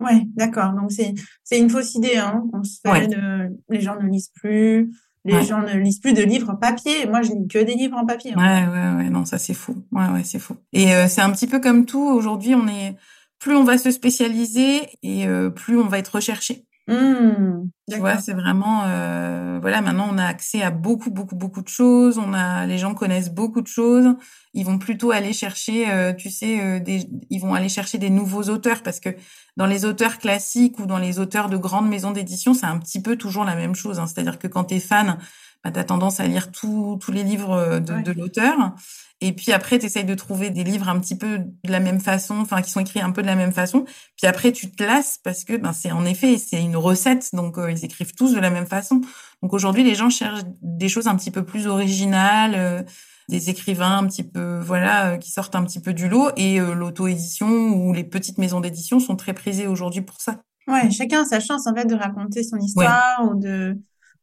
Ouais, 0.00 0.22
d'accord. 0.34 0.72
Donc 0.72 0.92
c'est 0.92 1.14
c'est 1.42 1.58
une 1.58 1.70
fausse 1.70 1.94
idée, 1.94 2.16
hein. 2.16 2.44
On 2.52 2.62
se 2.62 2.78
fait 2.84 3.08
de, 3.08 3.56
les 3.70 3.80
gens 3.80 3.96
ne 4.00 4.08
lisent 4.08 4.32
plus, 4.34 4.92
les 5.26 5.44
gens 5.44 5.62
ne 5.62 5.74
lisent 5.78 6.00
plus 6.00 6.12
de 6.12 6.22
livres 6.22 6.50
en 6.50 6.56
papier. 6.56 7.06
Moi, 7.06 7.22
je 7.22 7.32
lis 7.32 7.48
que 7.48 7.58
des 7.58 7.74
livres 7.74 7.96
en 7.96 8.06
papier. 8.06 8.34
Ouais, 8.36 8.42
ouais, 8.42 8.96
ouais. 8.96 9.10
Non, 9.10 9.24
ça 9.24 9.38
c'est 9.38 9.54
fou. 9.54 9.84
Ouais, 9.92 10.08
ouais, 10.08 10.22
c'est 10.24 10.38
fou. 10.38 10.56
Et 10.72 10.94
euh, 10.94 11.06
c'est 11.08 11.20
un 11.20 11.30
petit 11.30 11.46
peu 11.46 11.60
comme 11.60 11.86
tout. 11.86 12.02
Aujourd'hui, 12.02 12.54
on 12.54 12.66
est 12.68 12.96
plus 13.38 13.54
on 13.54 13.64
va 13.64 13.78
se 13.78 13.90
spécialiser 13.90 14.80
et 15.02 15.26
euh, 15.26 15.50
plus 15.50 15.78
on 15.78 15.86
va 15.86 15.98
être 15.98 16.14
recherché. 16.16 16.64
Mmh, 16.88 17.68
tu 17.88 17.98
vois, 17.98 18.18
c'est 18.18 18.32
vraiment 18.32 18.82
euh, 18.84 19.58
voilà. 19.60 19.80
Maintenant, 19.80 20.08
on 20.10 20.18
a 20.18 20.24
accès 20.24 20.62
à 20.62 20.70
beaucoup, 20.70 21.10
beaucoup, 21.10 21.36
beaucoup 21.36 21.62
de 21.62 21.68
choses. 21.68 22.18
On 22.18 22.32
a, 22.32 22.66
les 22.66 22.78
gens 22.78 22.94
connaissent 22.94 23.30
beaucoup 23.30 23.60
de 23.60 23.68
choses. 23.68 24.16
Ils 24.54 24.64
vont 24.64 24.78
plutôt 24.78 25.12
aller 25.12 25.32
chercher, 25.32 25.88
euh, 25.90 26.12
tu 26.12 26.28
sais, 26.28 26.60
euh, 26.60 26.80
des, 26.80 27.08
ils 27.30 27.38
vont 27.38 27.54
aller 27.54 27.68
chercher 27.68 27.98
des 27.98 28.10
nouveaux 28.10 28.44
auteurs 28.44 28.82
parce 28.82 28.98
que 28.98 29.10
dans 29.56 29.66
les 29.66 29.84
auteurs 29.84 30.18
classiques 30.18 30.78
ou 30.80 30.86
dans 30.86 30.98
les 30.98 31.20
auteurs 31.20 31.48
de 31.48 31.56
grandes 31.56 31.88
maisons 31.88 32.10
d'édition, 32.10 32.54
c'est 32.54 32.66
un 32.66 32.78
petit 32.78 33.00
peu 33.00 33.16
toujours 33.16 33.44
la 33.44 33.54
même 33.54 33.76
chose. 33.76 34.00
Hein. 34.00 34.06
C'est-à-dire 34.06 34.38
que 34.40 34.48
quand 34.48 34.64
tu 34.64 34.74
es 34.74 34.80
fan, 34.80 35.18
bah, 35.64 35.70
tu 35.70 35.78
as 35.78 35.84
tendance 35.84 36.20
à 36.20 36.26
lire 36.26 36.50
tous 36.52 36.98
les 37.12 37.22
livres 37.22 37.78
de, 37.80 38.02
de 38.02 38.12
l'auteur. 38.12 38.74
Et 39.22 39.32
puis 39.32 39.52
après, 39.52 39.78
tu 39.78 39.86
essayes 39.86 40.04
de 40.04 40.14
trouver 40.14 40.50
des 40.50 40.62
livres 40.62 40.88
un 40.88 41.00
petit 41.00 41.16
peu 41.16 41.38
de 41.38 41.72
la 41.72 41.80
même 41.80 42.00
façon, 42.00 42.38
enfin 42.38 42.60
qui 42.60 42.70
sont 42.70 42.80
écrits 42.80 43.00
un 43.00 43.12
peu 43.12 43.22
de 43.22 43.26
la 43.26 43.34
même 43.34 43.52
façon. 43.52 43.84
Puis 44.16 44.26
après, 44.26 44.52
tu 44.52 44.70
te 44.70 44.82
lasses 44.82 45.18
parce 45.24 45.44
que 45.44 45.56
ben, 45.56 45.72
c'est 45.72 45.90
en 45.90 46.04
effet 46.04 46.36
c'est 46.36 46.60
une 46.60 46.76
recette, 46.76 47.30
donc 47.32 47.56
euh, 47.56 47.70
ils 47.70 47.84
écrivent 47.84 48.14
tous 48.14 48.34
de 48.34 48.40
la 48.40 48.50
même 48.50 48.66
façon. 48.66 49.00
Donc 49.42 49.54
aujourd'hui, 49.54 49.84
les 49.84 49.94
gens 49.94 50.10
cherchent 50.10 50.42
des 50.60 50.90
choses 50.90 51.06
un 51.06 51.16
petit 51.16 51.30
peu 51.30 51.46
plus 51.46 51.66
originales, 51.66 52.54
euh, 52.56 52.82
des 53.30 53.48
écrivains 53.48 53.98
un 53.98 54.06
petit 54.06 54.22
peu 54.22 54.60
voilà 54.60 55.12
euh, 55.12 55.16
qui 55.16 55.30
sortent 55.30 55.54
un 55.54 55.64
petit 55.64 55.80
peu 55.80 55.94
du 55.94 56.10
lot. 56.10 56.28
Et 56.36 56.58
l'auto-édition 56.58 57.48
ou 57.48 57.94
les 57.94 58.04
petites 58.04 58.36
maisons 58.36 58.60
d'édition 58.60 59.00
sont 59.00 59.16
très 59.16 59.32
prisées 59.32 59.66
aujourd'hui 59.66 60.02
pour 60.02 60.20
ça. 60.20 60.42
Ouais, 60.68 60.90
chacun 60.90 61.22
a 61.22 61.24
sa 61.24 61.40
chance 61.40 61.66
en 61.66 61.74
fait 61.74 61.86
de 61.86 61.94
raconter 61.94 62.42
son 62.42 62.58
histoire 62.58 63.24
ou 63.24 63.34
de 63.34 63.78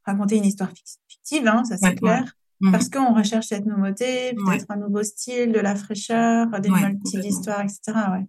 raconter 0.05 0.35
une 0.35 0.45
histoire 0.45 0.69
hein, 1.45 1.63
ça 1.63 1.77
c'est 1.77 1.95
clair. 1.95 2.35
Parce 2.71 2.87
qu'on 2.87 3.13
recherche 3.13 3.47
cette 3.47 3.65
nouveauté, 3.65 4.33
peut-être 4.33 4.67
un 4.69 4.77
nouveau 4.77 5.03
style, 5.03 5.51
de 5.51 5.59
la 5.59 5.75
fraîcheur, 5.75 6.47
des 6.61 6.69
ouais, 6.69 6.89
multiples 6.89 7.21
d'histoires, 7.21 7.61
etc. 7.61 7.79
Ouais. 7.87 8.25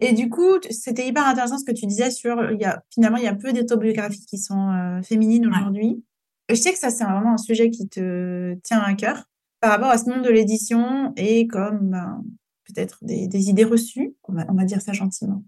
Et 0.00 0.14
du 0.14 0.28
coup, 0.28 0.58
c'était 0.70 1.06
hyper 1.06 1.24
intéressant 1.28 1.58
ce 1.58 1.64
que 1.64 1.70
tu 1.70 1.86
disais 1.86 2.10
sur, 2.10 2.50
il 2.50 2.60
y 2.60 2.64
a, 2.64 2.82
finalement, 2.92 3.18
il 3.18 3.22
y 3.22 3.28
a 3.28 3.34
peu 3.34 3.52
d'autobiographies 3.52 4.26
qui 4.26 4.36
sont 4.36 4.70
euh, 4.72 5.00
féminines 5.02 5.46
aujourd'hui. 5.46 6.04
Je 6.48 6.56
sais 6.56 6.72
que 6.72 6.78
ça, 6.78 6.90
c'est 6.90 7.04
vraiment 7.04 7.34
un 7.34 7.38
sujet 7.38 7.70
qui 7.70 7.88
te 7.88 8.54
tient 8.64 8.80
à 8.80 8.94
cœur 8.94 9.24
par 9.60 9.70
rapport 9.70 9.90
à 9.90 9.98
ce 9.98 10.10
monde 10.10 10.22
de 10.22 10.30
l'édition 10.30 11.12
et 11.16 11.46
comme 11.46 11.90
ben, 11.90 12.24
peut-être 12.64 12.98
des, 13.02 13.28
des, 13.28 13.50
idées 13.50 13.64
reçues, 13.64 14.14
on 14.28 14.32
va, 14.32 14.44
on 14.48 14.54
va, 14.54 14.64
dire 14.64 14.80
ça 14.80 14.92
gentiment, 14.92 15.42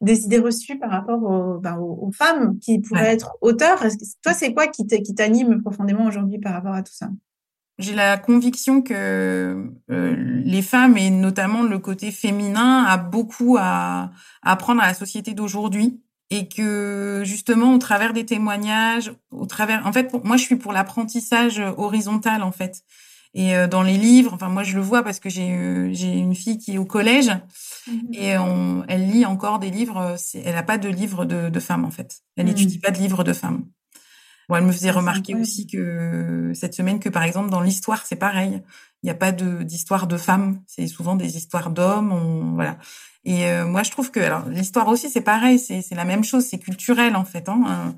des 0.00 0.24
idées 0.24 0.38
reçues 0.38 0.78
par 0.78 0.90
rapport 0.90 1.22
aux, 1.22 1.58
ben, 1.58 1.76
aux, 1.78 2.10
femmes 2.12 2.58
qui 2.58 2.80
pourraient 2.80 3.12
être 3.12 3.36
auteurs. 3.40 3.82
Toi, 4.22 4.34
c'est 4.34 4.52
quoi 4.52 4.66
qui 4.68 4.86
t'anime 4.86 5.62
profondément 5.62 6.06
aujourd'hui 6.06 6.38
par 6.38 6.52
rapport 6.52 6.74
à 6.74 6.82
tout 6.82 6.94
ça? 6.94 7.08
J'ai 7.78 7.94
la 7.94 8.16
conviction 8.16 8.80
que 8.80 9.70
euh, 9.90 10.16
les 10.44 10.62
femmes 10.62 10.96
et 10.96 11.10
notamment 11.10 11.62
le 11.62 11.78
côté 11.78 12.10
féminin 12.10 12.84
a 12.84 12.96
beaucoup 12.96 13.58
à, 13.58 14.12
à 14.42 14.52
apprendre 14.52 14.82
à 14.82 14.86
la 14.86 14.94
société 14.94 15.34
d'aujourd'hui 15.34 16.00
et 16.30 16.48
que 16.48 17.22
justement 17.24 17.74
au 17.74 17.78
travers 17.78 18.12
des 18.12 18.24
témoignages, 18.24 19.12
au 19.30 19.46
travers, 19.46 19.86
en 19.86 19.92
fait, 19.92 20.12
moi 20.24 20.36
je 20.36 20.42
suis 20.42 20.56
pour 20.56 20.72
l'apprentissage 20.72 21.60
horizontal 21.76 22.42
en 22.42 22.52
fait. 22.52 22.82
Et 23.38 23.54
euh, 23.54 23.66
dans 23.66 23.82
les 23.82 23.98
livres, 23.98 24.32
enfin 24.32 24.48
moi 24.48 24.62
je 24.62 24.74
le 24.76 24.82
vois 24.82 25.02
parce 25.02 25.20
que 25.20 25.28
j'ai 25.28 25.52
euh, 25.52 25.90
j'ai 25.92 26.10
une 26.10 26.34
fille 26.34 26.56
qui 26.56 26.74
est 26.74 26.78
au 26.78 26.86
collège 26.86 27.30
mmh 27.86 27.92
et 28.14 28.38
on, 28.38 28.82
elle 28.88 29.10
lit 29.10 29.26
encore 29.26 29.58
des 29.58 29.70
livres. 29.70 30.16
Elle 30.34 30.54
n'a 30.54 30.62
pas 30.62 30.78
de 30.78 30.88
livres 30.88 31.26
de, 31.26 31.50
de 31.50 31.60
femmes 31.60 31.84
en 31.84 31.90
fait. 31.90 32.22
Elle 32.38 32.46
n'étudie 32.46 32.78
mmh. 32.78 32.80
pas 32.80 32.90
de 32.90 32.98
livres 32.98 33.24
de 33.24 33.34
femmes. 33.34 33.66
Bon, 34.48 34.56
elle 34.56 34.64
me 34.64 34.72
faisait 34.72 34.90
remarquer 34.90 35.34
aussi 35.34 35.66
que 35.66 36.52
cette 36.54 36.74
semaine 36.74 36.98
que 36.98 37.10
par 37.10 37.24
exemple 37.24 37.50
dans 37.50 37.60
l'histoire 37.60 38.06
c'est 38.06 38.16
pareil. 38.16 38.62
Il 39.02 39.06
n'y 39.06 39.10
a 39.10 39.14
pas 39.14 39.32
de 39.32 39.62
d'histoire 39.62 40.06
de 40.06 40.16
femmes, 40.16 40.62
c'est 40.66 40.86
souvent 40.86 41.14
des 41.14 41.36
histoires 41.36 41.68
d'hommes. 41.70 42.54
Voilà. 42.54 42.78
Et 43.26 43.46
euh, 43.48 43.66
moi 43.66 43.82
je 43.82 43.90
trouve 43.90 44.10
que 44.10 44.20
alors 44.20 44.48
l'histoire 44.48 44.88
aussi 44.88 45.10
c'est 45.10 45.20
pareil, 45.20 45.58
c'est 45.58 45.82
c'est 45.82 45.94
la 45.94 46.06
même 46.06 46.24
chose, 46.24 46.46
c'est 46.46 46.58
culturel 46.58 47.16
en 47.16 47.26
fait. 47.26 47.50
Hein, 47.50 47.62
euh. 47.68 47.90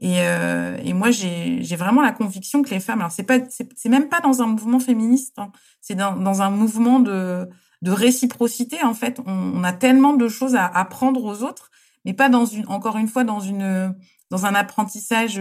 Et 0.00 0.20
euh, 0.20 0.76
et 0.84 0.92
moi 0.92 1.10
j'ai 1.10 1.76
vraiment 1.76 2.02
la 2.02 2.12
conviction 2.12 2.62
que 2.62 2.70
les 2.70 2.80
femmes, 2.80 3.00
alors 3.00 3.12
c'est 3.12 3.24
pas 3.24 3.38
c'est 3.48 3.88
même 3.88 4.08
pas 4.08 4.20
dans 4.20 4.42
un 4.42 4.46
mouvement 4.46 4.80
féministe, 4.80 5.38
hein, 5.38 5.50
c'est 5.80 5.94
dans 5.94 6.16
dans 6.16 6.42
un 6.42 6.50
mouvement 6.50 7.00
de 7.00 7.48
de 7.82 7.90
réciprocité 7.90 8.82
en 8.82 8.94
fait. 8.94 9.20
On, 9.26 9.32
on 9.32 9.64
a 9.64 9.72
tellement 9.72 10.14
de 10.14 10.28
choses 10.28 10.54
à 10.54 10.66
apprendre 10.66 11.24
aux 11.24 11.42
autres, 11.42 11.70
mais 12.04 12.14
pas 12.14 12.28
dans 12.28 12.44
une 12.44 12.66
encore 12.68 12.96
une 12.96 13.08
fois 13.08 13.24
dans 13.24 13.40
une 13.40 13.94
dans 14.30 14.44
un 14.44 14.54
apprentissage 14.54 15.40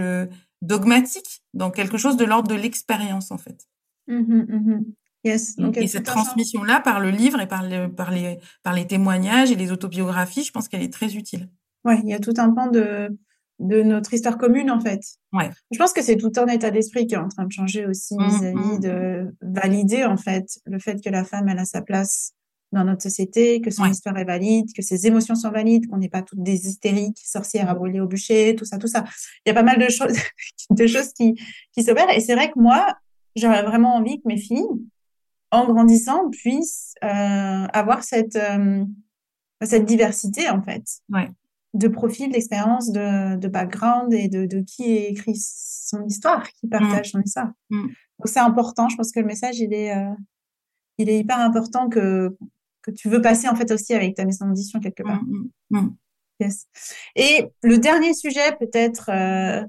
dogmatique, 0.65 1.43
dans 1.53 1.71
quelque 1.71 1.97
chose 1.97 2.17
de 2.17 2.25
l'ordre 2.25 2.49
de 2.49 2.55
l'expérience, 2.55 3.31
en 3.31 3.37
fait. 3.37 3.67
Mmh 4.07 4.19
mmh 4.19 4.79
yes. 5.23 5.55
et 5.75 5.87
cette 5.87 6.05
transmission-là, 6.05 6.79
par 6.79 6.99
le 6.99 7.09
livre 7.09 7.41
et 7.41 7.47
par, 7.47 7.63
le, 7.63 7.87
par, 7.87 8.11
les, 8.11 8.37
par 8.61 8.73
les 8.73 8.85
témoignages 8.85 9.51
et 9.51 9.55
les 9.55 9.71
autobiographies, 9.71 10.43
je 10.43 10.51
pense 10.51 10.67
qu'elle 10.67 10.83
est 10.83 10.93
très 10.93 11.15
utile. 11.15 11.49
Ouais, 11.83 11.99
il 12.03 12.09
y 12.09 12.13
a 12.13 12.19
tout 12.19 12.33
un 12.37 12.51
pan 12.51 12.67
de, 12.67 13.09
de 13.59 13.83
notre 13.83 14.13
histoire 14.13 14.37
commune, 14.37 14.69
en 14.69 14.79
fait. 14.79 15.01
Ouais. 15.31 15.49
Je 15.71 15.77
pense 15.77 15.93
que 15.93 16.01
c'est 16.01 16.17
tout 16.17 16.31
un 16.37 16.47
état 16.47 16.71
d'esprit 16.71 17.07
qui 17.07 17.15
est 17.15 17.19
en 17.19 17.29
train 17.29 17.45
de 17.45 17.51
changer 17.51 17.85
aussi 17.85 18.15
mmh, 18.15 18.27
vis-à-vis 18.27 18.79
de 18.79 19.35
valider, 19.41 20.03
en 20.03 20.17
fait, 20.17 20.45
le 20.65 20.79
fait 20.79 21.01
que 21.03 21.09
la 21.09 21.23
femme, 21.23 21.47
elle 21.47 21.59
a 21.59 21.65
sa 21.65 21.81
place 21.81 22.33
dans 22.71 22.83
notre 22.83 23.01
société, 23.01 23.61
que 23.61 23.71
son 23.71 23.85
histoire 23.85 24.17
est 24.17 24.25
valide, 24.25 24.71
que 24.73 24.81
ses 24.81 25.07
émotions 25.07 25.35
sont 25.35 25.49
valides, 25.49 25.87
qu'on 25.87 25.97
n'est 25.97 26.09
pas 26.09 26.21
toutes 26.21 26.43
des 26.43 26.67
hystériques, 26.67 27.19
sorcières 27.23 27.69
à 27.69 27.73
brûler 27.73 28.01
au 28.01 28.07
bûcher, 28.07 28.55
tout 28.55 28.65
ça, 28.65 28.77
tout 28.77 28.87
ça. 28.87 29.05
Il 29.45 29.49
y 29.49 29.51
a 29.51 29.53
pas 29.53 29.63
mal 29.63 29.79
de 29.79 29.89
choses, 29.89 30.17
de 30.69 30.87
choses 30.87 31.13
qui, 31.13 31.35
qui 31.71 31.83
s'opèrent. 31.83 32.09
Et 32.09 32.19
c'est 32.19 32.35
vrai 32.35 32.51
que 32.51 32.59
moi, 32.59 32.95
j'aurais 33.35 33.63
vraiment 33.63 33.95
envie 33.95 34.17
que 34.17 34.27
mes 34.27 34.37
filles, 34.37 34.67
en 35.51 35.65
grandissant, 35.71 36.29
puissent 36.29 36.95
euh, 37.03 37.07
avoir 37.07 38.03
cette, 38.03 38.35
euh, 38.35 38.83
cette 39.63 39.85
diversité, 39.85 40.49
en 40.49 40.61
fait. 40.61 40.83
Ouais. 41.09 41.29
De 41.75 41.87
profil, 41.87 42.31
d'expérience, 42.31 42.91
de, 42.91 43.35
de 43.35 43.47
background 43.47 44.13
et 44.13 44.27
de, 44.27 44.45
de 44.45 44.61
qui 44.61 44.95
écrit 44.95 45.35
son 45.37 46.05
histoire, 46.05 46.49
qui 46.49 46.67
partage 46.67 47.09
mm. 47.09 47.11
son 47.11 47.21
histoire. 47.21 47.51
Mm. 47.69 47.83
Donc 47.83 48.27
c'est 48.27 48.39
important. 48.39 48.89
Je 48.89 48.95
pense 48.95 49.11
que 49.11 49.19
le 49.19 49.25
message, 49.25 49.59
il 49.59 49.73
est, 49.73 49.95
euh, 49.95 50.13
il 50.97 51.09
est 51.09 51.19
hyper 51.19 51.39
important 51.39 51.89
que 51.89 52.35
que 52.85 52.91
tu 52.91 53.09
veux 53.09 53.21
passer 53.21 53.49
en 53.49 53.55
fait 53.55 53.71
aussi 53.71 53.93
avec 53.93 54.15
ta 54.15 54.25
maison 54.25 54.47
d'édition 54.47 54.79
quelque 54.79 55.03
part. 55.03 55.23
Mmh, 55.23 55.49
mmh, 55.71 55.79
mmh. 55.79 55.95
Yes. 56.41 56.67
Et 57.15 57.45
le 57.63 57.77
dernier 57.77 58.13
sujet 58.13 58.55
peut-être 58.59 59.09
euh, 59.09 59.63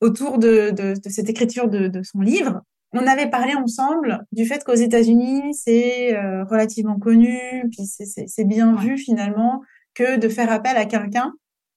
autour 0.00 0.38
de, 0.38 0.70
de, 0.70 0.94
cette 1.08 1.28
écriture 1.28 1.68
de, 1.68 1.88
de, 1.88 2.02
son 2.02 2.20
livre, 2.20 2.62
on 2.92 3.06
avait 3.06 3.28
parlé 3.28 3.54
ensemble 3.54 4.24
du 4.32 4.46
fait 4.46 4.64
qu'aux 4.64 4.74
États-Unis 4.74 5.54
c'est 5.54 6.16
euh, 6.16 6.44
relativement 6.44 6.98
connu, 6.98 7.38
puis 7.70 7.86
c'est 7.86 8.44
bien 8.44 8.74
vu 8.74 8.98
finalement 8.98 9.62
que 9.94 10.18
de 10.18 10.28
faire 10.28 10.50
appel 10.50 10.76
à 10.76 10.86
quelqu'un 10.86 11.32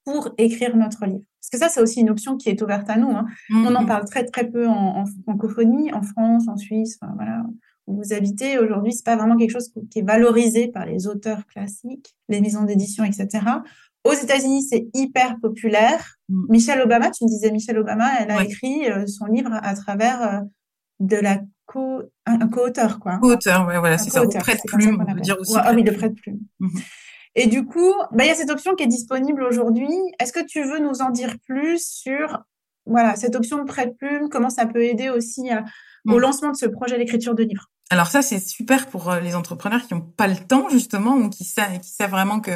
pour 0.05 0.29
écrire 0.37 0.75
notre 0.75 1.05
livre. 1.05 1.23
Parce 1.41 1.49
que 1.51 1.57
ça, 1.57 1.69
c'est 1.69 1.81
aussi 1.81 2.01
une 2.01 2.09
option 2.09 2.37
qui 2.37 2.49
est 2.49 2.61
ouverte 2.61 2.89
à 2.89 2.97
nous. 2.97 3.09
Hein. 3.09 3.25
On 3.51 3.73
en 3.75 3.85
parle 3.85 4.05
très 4.05 4.25
très 4.25 4.49
peu 4.49 4.67
en, 4.67 5.01
en 5.01 5.05
francophonie, 5.23 5.91
en 5.93 6.01
France, 6.01 6.47
en 6.47 6.57
Suisse, 6.57 6.97
enfin, 7.01 7.13
voilà 7.15 7.43
vous 7.89 8.13
habitez 8.13 8.59
aujourd'hui, 8.59 8.93
c'est 8.93 9.05
pas 9.05 9.15
vraiment 9.15 9.35
quelque 9.35 9.51
chose 9.51 9.71
qui 9.89 9.99
est 9.99 10.03
valorisé 10.03 10.67
par 10.67 10.85
les 10.85 11.07
auteurs 11.07 11.45
classiques, 11.47 12.15
les 12.29 12.39
maisons 12.39 12.63
d'édition, 12.63 13.03
etc. 13.03 13.27
Aux 14.03 14.13
États-Unis, 14.13 14.63
c'est 14.69 14.87
hyper 14.93 15.39
populaire. 15.41 16.15
Mm. 16.29 16.45
Michelle 16.49 16.81
Obama, 16.81 17.09
tu 17.11 17.25
me 17.25 17.29
disais 17.29 17.51
Michelle 17.51 17.79
Obama, 17.79 18.09
elle 18.19 18.31
a 18.31 18.43
écrit 18.43 18.89
euh, 18.89 19.07
son 19.07 19.25
livre 19.25 19.51
à 19.53 19.73
travers 19.75 20.21
euh, 20.21 20.39
de 20.99 21.17
la 21.17 21.41
co 21.65 22.01
un, 22.25 22.47
co-auteur 22.47 22.99
quoi. 22.99 23.17
Co-auteur, 23.17 23.67
ouais, 23.67 23.79
voilà, 23.79 23.97
c'est 23.97 24.11
ça. 24.11 24.21
Prêt 24.39 24.55
de 24.55 24.61
plume, 24.65 25.03
on 25.07 25.13
peut 25.13 25.21
dire 25.21 25.37
aussi. 25.39 25.53
ah 25.57 25.73
oui, 25.73 25.83
de 25.83 25.91
prêt 25.91 26.09
de 26.09 26.15
plume. 26.15 26.39
Et 27.35 27.47
du 27.47 27.65
coup, 27.65 27.93
bah, 28.11 28.25
il 28.25 28.27
y 28.27 28.31
a 28.31 28.35
cette 28.35 28.49
option 28.49 28.75
qui 28.75 28.83
est 28.83 28.87
disponible 28.87 29.43
aujourd'hui. 29.43 29.93
Est-ce 30.19 30.33
que 30.33 30.43
tu 30.43 30.63
veux 30.63 30.79
nous 30.79 31.01
en 31.01 31.09
dire 31.09 31.35
plus 31.45 31.85
sur 31.87 32.43
voilà 32.85 33.15
cette 33.15 33.35
option 33.35 33.59
de 33.59 33.63
prêt 33.63 33.85
de 33.85 33.91
plume, 33.91 34.29
comment 34.29 34.49
ça 34.49 34.65
peut 34.65 34.83
aider 34.83 35.09
aussi 35.09 35.49
au 36.07 36.15
mm. 36.15 36.19
lancement 36.19 36.51
de 36.51 36.57
ce 36.57 36.65
projet 36.65 36.97
d'écriture 36.97 37.35
de 37.35 37.43
livre 37.43 37.69
alors 37.91 38.07
ça, 38.07 38.21
c'est 38.21 38.39
super 38.39 38.87
pour 38.87 39.09
euh, 39.09 39.19
les 39.19 39.35
entrepreneurs 39.35 39.87
qui 39.87 39.95
n'ont 39.95 40.01
pas 40.01 40.27
le 40.27 40.35
temps 40.35 40.69
justement 40.69 41.15
ou 41.15 41.29
qui 41.29 41.43
savent, 41.43 41.79
qui 41.79 41.89
savent 41.89 42.11
vraiment 42.11 42.39
que 42.39 42.51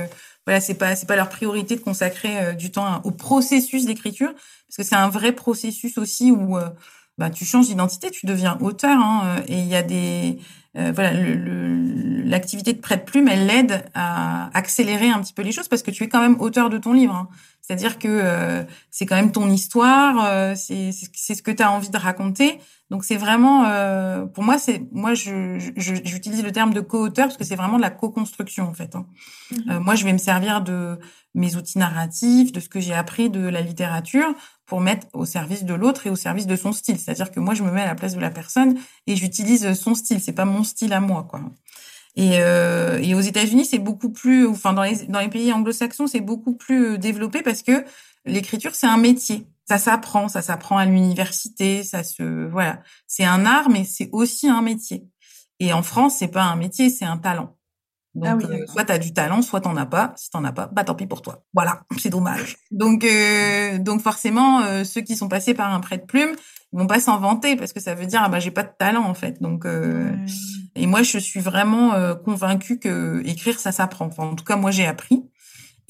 voilà, 0.45 0.61
c'est 0.61 0.75
pas 0.75 0.95
c'est 0.95 1.07
pas 1.07 1.15
leur 1.15 1.29
priorité 1.29 1.75
de 1.75 1.81
consacrer 1.81 2.39
euh, 2.39 2.53
du 2.53 2.71
temps 2.71 3.01
au 3.03 3.11
processus 3.11 3.85
d'écriture 3.85 4.31
parce 4.31 4.77
que 4.77 4.83
c'est 4.83 4.95
un 4.95 5.09
vrai 5.09 5.31
processus 5.31 5.97
aussi 5.97 6.31
où 6.31 6.57
euh, 6.57 6.69
bah, 7.17 7.31
tu 7.31 7.45
changes 7.45 7.67
d'identité, 7.67 8.11
tu 8.11 8.27
deviens 8.27 8.59
auteur 8.61 8.99
hein, 8.99 9.37
et 9.47 9.57
il 9.57 9.67
y 9.67 9.75
a 9.75 9.81
des 9.81 10.37
voilà 10.75 11.11
l'activité 12.25 12.73
de 12.73 12.79
prête 12.79 13.05
plume, 13.05 13.27
elle 13.27 13.45
l'aide 13.45 13.85
à 13.93 14.49
accélérer 14.57 15.09
un 15.09 15.21
petit 15.21 15.33
peu 15.33 15.43
les 15.43 15.51
choses 15.51 15.67
parce 15.67 15.83
que 15.83 15.91
tu 15.91 16.03
es 16.03 16.09
quand 16.09 16.21
même 16.21 16.39
auteur 16.39 16.69
de 16.69 16.77
ton 16.77 16.93
livre. 16.93 17.15
Hein. 17.15 17.29
C'est-à-dire 17.61 17.99
que 17.99 18.65
c'est 18.91 19.05
quand 19.05 19.15
même 19.15 19.31
ton 19.31 19.49
histoire, 19.49 20.57
c'est 20.57 20.91
c'est 20.91 21.35
ce 21.35 21.41
que 21.41 21.51
tu 21.51 21.63
as 21.63 21.71
envie 21.71 21.89
de 21.89 21.97
raconter. 21.97 22.59
Donc 22.93 23.05
c'est 23.05 23.17
vraiment, 23.17 23.65
euh, 23.65 24.27
pour 24.27 24.43
moi, 24.43 24.59
c'est 24.59 24.83
moi 24.91 25.15
j'utilise 25.15 26.43
le 26.43 26.51
terme 26.51 26.75
de 26.75 26.79
co-auteur 26.79 27.25
parce 27.25 27.37
que 27.37 27.43
c'est 27.43 27.55
vraiment 27.55 27.77
de 27.77 27.81
la 27.81 27.89
co-construction 27.89 28.65
en 28.67 28.73
fait. 28.75 28.95
Hein. 28.95 29.07
Mhm. 29.49 29.63
Euh, 29.71 29.79
moi, 29.79 29.95
je 29.95 30.05
vais 30.05 30.13
me 30.13 30.19
servir 30.19 30.61
de 30.61 30.99
mes 31.33 31.55
outils 31.55 31.79
narratifs, 31.79 32.51
de 32.51 32.59
ce 32.59 32.69
que 32.69 32.79
j'ai 32.79 32.93
appris 32.93 33.31
de 33.31 33.39
la 33.39 33.61
littérature 33.61 34.35
pour 34.65 34.81
mettre 34.81 35.07
au 35.13 35.25
service 35.25 35.63
de 35.63 35.73
l'autre 35.73 36.07
et 36.07 36.09
au 36.09 36.15
service 36.15 36.47
de 36.47 36.55
son 36.55 36.71
style. 36.71 36.99
C'est-à-dire 36.99 37.31
que 37.31 37.39
moi, 37.39 37.53
je 37.53 37.63
me 37.63 37.71
mets 37.71 37.81
à 37.81 37.85
la 37.85 37.95
place 37.95 38.15
de 38.15 38.19
la 38.19 38.31
personne 38.31 38.77
et 39.07 39.15
j'utilise 39.15 39.73
son 39.73 39.95
style. 39.95 40.21
C'est 40.21 40.33
pas 40.33 40.45
mon 40.45 40.63
style 40.63 40.93
à 40.93 40.99
moi, 40.99 41.27
quoi. 41.29 41.41
Et, 42.15 42.37
euh, 42.39 42.99
et 43.01 43.15
aux 43.15 43.21
États-Unis, 43.21 43.65
c'est 43.65 43.79
beaucoup 43.79 44.11
plus, 44.11 44.47
enfin 44.47 44.73
dans 44.73 44.83
les 44.83 45.07
dans 45.07 45.19
les 45.19 45.29
pays 45.29 45.51
anglo-saxons, 45.51 46.05
c'est 46.05 46.21
beaucoup 46.21 46.53
plus 46.53 46.99
développé 46.99 47.41
parce 47.41 47.63
que 47.63 47.83
l'écriture, 48.25 48.75
c'est 48.75 48.87
un 48.87 48.97
métier 48.97 49.47
ça 49.65 49.77
s'apprend, 49.77 50.27
ça 50.27 50.41
s'apprend 50.41 50.77
à 50.77 50.85
l'université, 50.85 51.83
ça 51.83 52.03
se 52.03 52.47
voilà, 52.47 52.81
c'est 53.07 53.23
un 53.23 53.45
art 53.45 53.69
mais 53.69 53.83
c'est 53.85 54.09
aussi 54.11 54.49
un 54.49 54.61
métier. 54.61 55.05
Et 55.59 55.71
en 55.73 55.83
France, 55.83 56.17
c'est 56.19 56.27
pas 56.27 56.43
un 56.43 56.55
métier, 56.55 56.89
c'est 56.89 57.05
un 57.05 57.17
talent. 57.17 57.55
Donc, 58.15 58.43
ah 58.43 58.53
euh, 58.53 58.65
soit 58.67 58.85
tu 58.85 58.91
as 58.91 58.99
du 58.99 59.13
talent, 59.13 59.41
soit 59.41 59.61
t'en 59.61 59.75
as 59.75 59.85
pas. 59.85 60.13
Si 60.15 60.29
t'en 60.29 60.43
as 60.43 60.51
pas, 60.51 60.67
bah 60.71 60.83
tant 60.83 60.93
pis 60.93 61.07
pour 61.07 61.21
toi. 61.21 61.43
Voilà, 61.53 61.81
c'est 61.97 62.09
dommage. 62.09 62.57
Donc, 62.71 63.03
euh, 63.03 63.79
donc 63.79 64.01
forcément, 64.01 64.61
euh, 64.61 64.83
ceux 64.83 65.01
qui 65.01 65.15
sont 65.15 65.27
passés 65.27 65.53
par 65.53 65.73
un 65.73 65.79
prêt 65.79 65.97
de 65.97 66.05
plume, 66.05 66.35
ils 66.73 66.79
vont 66.79 66.87
pas 66.87 66.99
s'en 66.99 67.17
vanter 67.17 67.55
parce 67.55 67.73
que 67.73 67.79
ça 67.79 67.95
veut 67.95 68.05
dire 68.05 68.21
ah 68.23 68.29
bah 68.29 68.39
j'ai 68.39 68.51
pas 68.51 68.63
de 68.63 68.71
talent 68.77 69.03
en 69.03 69.13
fait. 69.13 69.41
Donc, 69.41 69.65
et 70.75 70.87
moi 70.87 71.03
je 71.03 71.19
suis 71.19 71.39
vraiment 71.39 71.91
convaincue 72.25 72.79
que 72.79 73.21
écrire 73.25 73.59
ça 73.59 73.71
s'apprend. 73.71 74.05
Enfin, 74.07 74.23
en 74.23 74.35
tout 74.35 74.43
cas, 74.43 74.55
moi 74.55 74.71
j'ai 74.71 74.87
appris. 74.87 75.23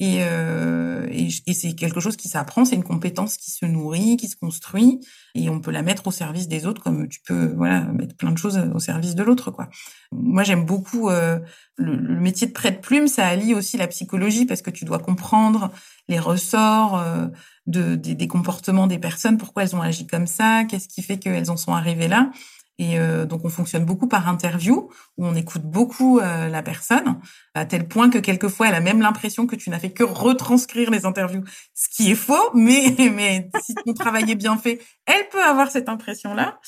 Et, 0.00 0.18
euh, 0.20 1.06
et, 1.10 1.30
c'est 1.52 1.74
quelque 1.74 2.00
chose 2.00 2.16
qui 2.16 2.28
s'apprend, 2.28 2.64
c'est 2.64 2.74
une 2.74 2.82
compétence 2.82 3.36
qui 3.36 3.52
se 3.52 3.64
nourrit, 3.64 4.16
qui 4.16 4.26
se 4.28 4.34
construit, 4.34 5.00
et 5.36 5.48
on 5.48 5.60
peut 5.60 5.70
la 5.70 5.82
mettre 5.82 6.08
au 6.08 6.10
service 6.10 6.48
des 6.48 6.66
autres, 6.66 6.82
comme 6.82 7.08
tu 7.08 7.20
peux 7.24 7.52
voilà 7.56 7.80
mettre 7.80 8.16
plein 8.16 8.32
de 8.32 8.38
choses 8.38 8.58
au 8.74 8.80
service 8.80 9.14
de 9.14 9.22
l'autre, 9.22 9.52
quoi. 9.52 9.68
Moi, 10.10 10.42
j'aime 10.42 10.64
beaucoup 10.64 11.10
euh, 11.10 11.38
le, 11.76 11.96
métier 12.18 12.48
de 12.48 12.52
prête 12.52 12.80
plume, 12.80 13.06
ça 13.06 13.26
allie 13.26 13.54
aussi 13.54 13.76
la 13.76 13.86
psychologie 13.86 14.46
parce 14.46 14.62
que 14.62 14.70
tu 14.70 14.84
dois 14.84 14.98
comprendre 14.98 15.70
les 16.08 16.18
ressorts 16.18 16.98
euh, 16.98 17.26
de, 17.66 17.94
des, 17.94 18.16
des, 18.16 18.28
comportements 18.28 18.88
des 18.88 18.98
personnes, 18.98 19.38
pourquoi 19.38 19.62
elles 19.62 19.76
ont 19.76 19.82
agi 19.82 20.06
comme 20.06 20.26
ça, 20.26 20.64
qu'est-ce 20.64 20.88
qui 20.88 21.02
fait 21.02 21.18
qu'elles 21.18 21.50
en 21.50 21.56
sont 21.56 21.72
arrivées 21.72 22.08
là. 22.08 22.30
Et 22.78 22.98
euh, 22.98 23.24
donc 23.24 23.44
on 23.44 23.48
fonctionne 23.48 23.84
beaucoup 23.84 24.08
par 24.08 24.28
interview 24.28 24.88
où 25.16 25.26
on 25.26 25.34
écoute 25.36 25.62
beaucoup 25.62 26.18
euh, 26.18 26.48
la 26.48 26.62
personne 26.62 27.20
à 27.54 27.64
tel 27.66 27.86
point 27.86 28.10
que 28.10 28.18
quelquefois 28.18 28.68
elle 28.68 28.74
a 28.74 28.80
même 28.80 29.00
l'impression 29.00 29.46
que 29.46 29.54
tu 29.54 29.70
n'as 29.70 29.78
fait 29.78 29.92
que 29.92 30.02
retranscrire 30.02 30.90
les 30.90 31.06
interviews, 31.06 31.44
ce 31.74 31.88
qui 31.88 32.10
est 32.10 32.16
faux. 32.16 32.34
Mais 32.54 32.94
mais 32.98 33.50
si 33.62 33.74
ton 33.74 33.92
travail 33.92 34.30
est 34.30 34.34
bien 34.34 34.56
fait, 34.56 34.80
elle 35.06 35.28
peut 35.30 35.42
avoir 35.42 35.70
cette 35.70 35.88
impression 35.88 36.34
là 36.34 36.58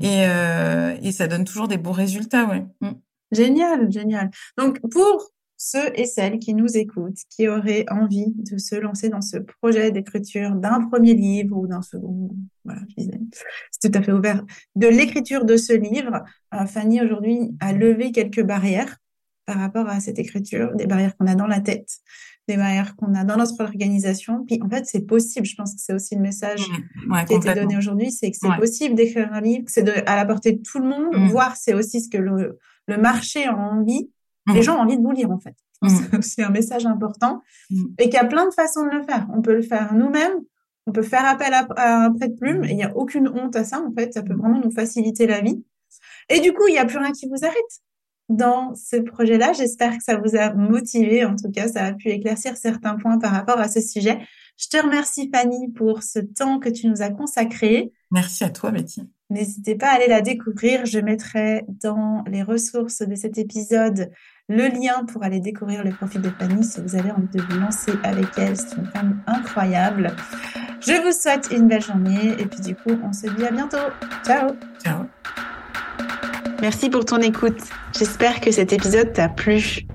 et 0.00 0.26
euh, 0.26 0.96
et 1.02 1.12
ça 1.12 1.28
donne 1.28 1.44
toujours 1.44 1.68
des 1.68 1.78
beaux 1.78 1.92
résultats, 1.92 2.44
ouais. 2.46 2.64
Mm. 2.80 2.92
Génial, 3.30 3.90
génial. 3.90 4.30
Donc 4.58 4.80
pour 4.90 5.30
ceux 5.64 5.92
et 5.94 6.06
celles 6.06 6.40
qui 6.40 6.54
nous 6.54 6.76
écoutent, 6.76 7.20
qui 7.30 7.46
auraient 7.46 7.84
envie 7.88 8.34
de 8.34 8.58
se 8.58 8.74
lancer 8.74 9.08
dans 9.10 9.20
ce 9.20 9.36
projet 9.36 9.92
d'écriture 9.92 10.56
d'un 10.56 10.88
premier 10.88 11.14
livre 11.14 11.56
ou 11.56 11.68
d'un 11.68 11.82
second, 11.82 12.30
voilà, 12.64 12.80
je 12.88 13.04
disais, 13.04 13.20
c'est 13.70 13.92
tout 13.92 13.96
à 13.96 14.02
fait 14.02 14.10
ouvert, 14.10 14.44
de 14.74 14.88
l'écriture 14.88 15.44
de 15.44 15.56
ce 15.56 15.72
livre, 15.72 16.24
euh, 16.52 16.66
Fanny 16.66 17.00
aujourd'hui 17.00 17.52
a 17.60 17.72
levé 17.72 18.10
quelques 18.10 18.42
barrières 18.42 18.96
par 19.46 19.58
rapport 19.58 19.88
à 19.88 20.00
cette 20.00 20.18
écriture, 20.18 20.74
des 20.74 20.86
barrières 20.86 21.16
qu'on 21.16 21.28
a 21.28 21.36
dans 21.36 21.46
la 21.46 21.60
tête, 21.60 21.90
des 22.48 22.56
barrières 22.56 22.96
qu'on 22.96 23.14
a 23.14 23.22
dans 23.22 23.36
notre 23.36 23.60
organisation. 23.62 24.44
Puis 24.44 24.58
en 24.64 24.68
fait, 24.68 24.84
c'est 24.86 25.06
possible. 25.06 25.46
Je 25.46 25.54
pense 25.54 25.74
que 25.74 25.80
c'est 25.80 25.94
aussi 25.94 26.16
le 26.16 26.22
message 26.22 26.66
mmh, 26.68 27.24
qui 27.26 27.34
a 27.34 27.36
été 27.36 27.54
donné 27.54 27.76
aujourd'hui, 27.76 28.10
c'est 28.10 28.32
que 28.32 28.36
c'est 28.36 28.56
possible 28.58 28.96
d'écrire 28.96 29.32
un 29.32 29.40
livre, 29.40 29.64
c'est 29.68 29.88
à 30.08 30.16
la 30.16 30.24
portée 30.24 30.52
de 30.52 30.62
tout 30.62 30.80
le 30.80 30.88
monde, 30.88 31.16
mmh. 31.16 31.28
voire 31.28 31.54
c'est 31.54 31.74
aussi 31.74 32.00
ce 32.00 32.08
que 32.08 32.18
le, 32.18 32.58
le 32.88 32.96
marché 32.96 33.44
a 33.44 33.56
envie 33.56 34.10
les 34.48 34.60
mmh. 34.60 34.62
gens 34.62 34.76
ont 34.76 34.80
envie 34.80 34.96
de 34.96 35.02
vous 35.02 35.12
lire, 35.12 35.30
en 35.30 35.38
fait. 35.38 35.54
Mmh. 35.82 36.20
C'est 36.22 36.42
un 36.42 36.50
message 36.50 36.86
important. 36.86 37.42
Mmh. 37.70 37.84
Et 37.98 38.04
qu'il 38.04 38.14
y 38.14 38.18
a 38.18 38.24
plein 38.24 38.46
de 38.46 38.54
façons 38.54 38.84
de 38.84 38.90
le 38.90 39.02
faire. 39.02 39.26
On 39.34 39.42
peut 39.42 39.54
le 39.54 39.62
faire 39.62 39.94
nous-mêmes. 39.94 40.40
On 40.86 40.92
peut 40.92 41.02
faire 41.02 41.24
appel 41.24 41.54
à, 41.54 42.04
un 42.04 42.12
prêt 42.12 42.28
de 42.28 42.34
plume. 42.34 42.64
Et 42.64 42.70
il 42.70 42.76
n'y 42.76 42.84
a 42.84 42.96
aucune 42.96 43.28
honte 43.28 43.54
à 43.56 43.64
ça, 43.64 43.80
en 43.80 43.92
fait. 43.92 44.12
Ça 44.12 44.22
peut 44.22 44.34
vraiment 44.34 44.60
nous 44.60 44.72
faciliter 44.72 45.26
la 45.26 45.40
vie. 45.40 45.64
Et 46.28 46.40
du 46.40 46.52
coup, 46.52 46.66
il 46.68 46.72
n'y 46.72 46.78
a 46.78 46.84
plus 46.84 46.98
rien 46.98 47.12
qui 47.12 47.28
vous 47.28 47.44
arrête 47.44 47.82
dans 48.28 48.74
ce 48.74 48.96
projet-là. 48.96 49.52
J'espère 49.52 49.96
que 49.96 50.02
ça 50.02 50.16
vous 50.16 50.36
a 50.36 50.52
motivé. 50.54 51.24
En 51.24 51.36
tout 51.36 51.50
cas, 51.50 51.68
ça 51.68 51.86
a 51.86 51.92
pu 51.92 52.08
éclaircir 52.08 52.56
certains 52.56 52.96
points 52.96 53.18
par 53.18 53.32
rapport 53.32 53.58
à 53.58 53.68
ce 53.68 53.80
sujet. 53.80 54.18
Je 54.58 54.68
te 54.68 54.76
remercie, 54.76 55.30
Fanny, 55.32 55.70
pour 55.72 56.02
ce 56.02 56.18
temps 56.18 56.58
que 56.58 56.68
tu 56.68 56.88
nous 56.88 57.02
as 57.02 57.10
consacré. 57.10 57.92
Merci 58.10 58.44
à 58.44 58.50
toi, 58.50 58.70
Betty. 58.70 59.02
N'hésitez 59.32 59.76
pas 59.76 59.86
à 59.88 59.94
aller 59.94 60.08
la 60.08 60.20
découvrir. 60.20 60.84
Je 60.84 60.98
mettrai 60.98 61.64
dans 61.82 62.22
les 62.30 62.42
ressources 62.42 63.00
de 63.00 63.14
cet 63.14 63.38
épisode 63.38 64.10
le 64.50 64.68
lien 64.68 65.06
pour 65.10 65.24
aller 65.24 65.40
découvrir 65.40 65.82
le 65.82 65.90
profil 65.90 66.20
de 66.20 66.28
Fanny 66.28 66.62
si 66.62 66.82
vous 66.82 66.96
avez 66.96 67.10
envie 67.10 67.28
de 67.32 67.40
vous 67.40 67.58
lancer 67.58 67.92
avec 68.02 68.26
elle. 68.36 68.54
C'est 68.58 68.76
une 68.76 68.84
femme 68.84 69.22
incroyable. 69.26 70.14
Je 70.80 71.00
vous 71.02 71.12
souhaite 71.12 71.48
une 71.50 71.66
belle 71.66 71.80
journée 71.80 72.34
et 72.38 72.44
puis 72.44 72.60
du 72.60 72.74
coup, 72.74 72.90
on 73.02 73.14
se 73.14 73.26
dit 73.34 73.46
à 73.46 73.50
bientôt. 73.50 73.78
Ciao. 74.26 74.50
Ciao. 74.84 75.06
Merci 76.60 76.90
pour 76.90 77.06
ton 77.06 77.16
écoute. 77.16 77.62
J'espère 77.96 78.38
que 78.38 78.50
cet 78.50 78.74
épisode 78.74 79.14
t'a 79.14 79.30
plu. 79.30 79.86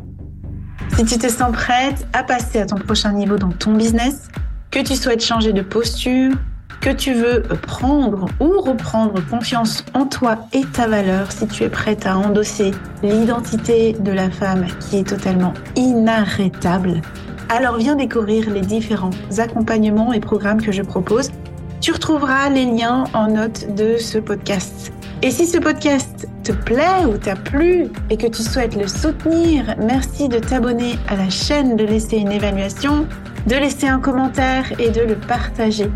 Si 0.96 1.06
tu 1.06 1.20
te 1.20 1.30
sens 1.30 1.52
prête 1.52 2.08
à 2.14 2.24
passer 2.24 2.60
à 2.60 2.66
ton 2.66 2.78
prochain 2.78 3.14
niveau 3.14 3.38
dans 3.38 3.52
ton 3.52 3.76
business, 3.76 4.30
que 4.72 4.80
tu 4.80 4.96
souhaites 4.96 5.24
changer 5.24 5.54
de 5.54 5.62
posture, 5.62 6.34
que 6.82 6.90
tu 6.90 7.14
veux 7.14 7.44
prendre 7.62 8.26
ou 8.40 8.62
reprendre 8.62 9.22
confiance 9.30 9.84
en 9.94 10.06
toi 10.06 10.48
et 10.54 10.64
ta 10.66 10.88
valeur, 10.88 11.32
si 11.32 11.48
tu 11.48 11.64
es 11.64 11.70
prête 11.70 12.06
à 12.06 12.18
endosser 12.18 12.72
l'identité 13.04 13.94
de 13.94 14.12
la 14.12 14.30
femme 14.30 14.66
qui 14.80 14.98
est 14.98 15.08
totalement 15.08 15.54
inarrêtable, 15.76 17.02
alors 17.50 17.78
viens 17.78 17.96
découvrir 17.96 18.50
les 18.50 18.62
différents 18.62 19.12
accompagnements 19.38 20.14
et 20.14 20.20
programmes 20.20 20.62
que 20.62 20.72
je 20.72 20.82
propose. 20.82 21.32
Tu 21.80 21.92
retrouveras 21.92 22.50
les 22.50 22.66
liens 22.66 23.06
en 23.14 23.28
note 23.28 23.74
de 23.76 23.98
ce 23.98 24.18
podcast. 24.18 24.92
Et 25.22 25.32
si 25.32 25.48
ce 25.48 25.58
podcast 25.58 26.28
te 26.44 26.52
plaît 26.52 27.06
ou 27.08 27.18
t'a 27.18 27.36
plu 27.36 27.88
et 28.10 28.18
que 28.18 28.28
tu 28.28 28.44
souhaites 28.44 28.76
le 28.76 28.88
soutenir, 28.88 29.76
merci 29.80 30.28
de 30.28 30.40
t'abonner 30.40 30.96
à 31.08 31.16
la 31.16 31.30
chaîne, 31.30 31.76
de 31.76 31.86
laisser 31.86 32.18
une 32.18 32.32
évaluation, 32.32 33.08
de 33.48 33.56
laisser 33.56 33.88
un 33.88 34.00
commentaire 34.00 34.72
et 34.80 34.90
de 34.90 35.02
le 35.02 35.16
partager. 35.16 35.90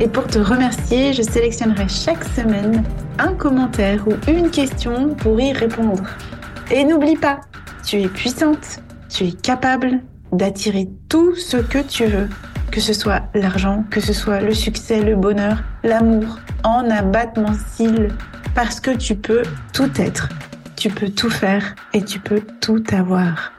Et 0.00 0.08
pour 0.08 0.26
te 0.26 0.38
remercier, 0.38 1.12
je 1.12 1.22
sélectionnerai 1.22 1.88
chaque 1.88 2.24
semaine 2.24 2.82
un 3.18 3.32
commentaire 3.34 4.06
ou 4.08 4.14
une 4.28 4.50
question 4.50 5.14
pour 5.14 5.40
y 5.40 5.52
répondre. 5.52 6.02
Et 6.70 6.84
n'oublie 6.84 7.16
pas, 7.16 7.40
tu 7.84 8.02
es 8.02 8.08
puissante, 8.08 8.80
tu 9.08 9.24
es 9.24 9.32
capable 9.32 10.00
d'attirer 10.32 10.88
tout 11.08 11.36
ce 11.36 11.58
que 11.58 11.78
tu 11.78 12.06
veux, 12.06 12.28
que 12.72 12.80
ce 12.80 12.92
soit 12.92 13.22
l'argent, 13.34 13.84
que 13.90 14.00
ce 14.00 14.12
soit 14.12 14.40
le 14.40 14.52
succès, 14.52 15.00
le 15.00 15.14
bonheur, 15.14 15.62
l'amour, 15.84 16.40
en 16.64 16.90
abattement 16.90 17.54
cils, 17.74 18.08
parce 18.54 18.80
que 18.80 18.90
tu 18.90 19.14
peux 19.14 19.42
tout 19.72 19.90
être, 19.96 20.28
tu 20.74 20.90
peux 20.90 21.08
tout 21.08 21.30
faire 21.30 21.76
et 21.92 22.02
tu 22.02 22.18
peux 22.18 22.42
tout 22.60 22.82
avoir. 22.92 23.52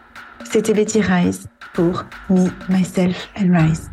C'était 0.43 0.73
Betty 0.73 1.01
Rise 1.01 1.47
pour 1.73 2.03
Me, 2.29 2.49
Myself 2.69 3.29
and 3.39 3.57
Rise. 3.57 3.89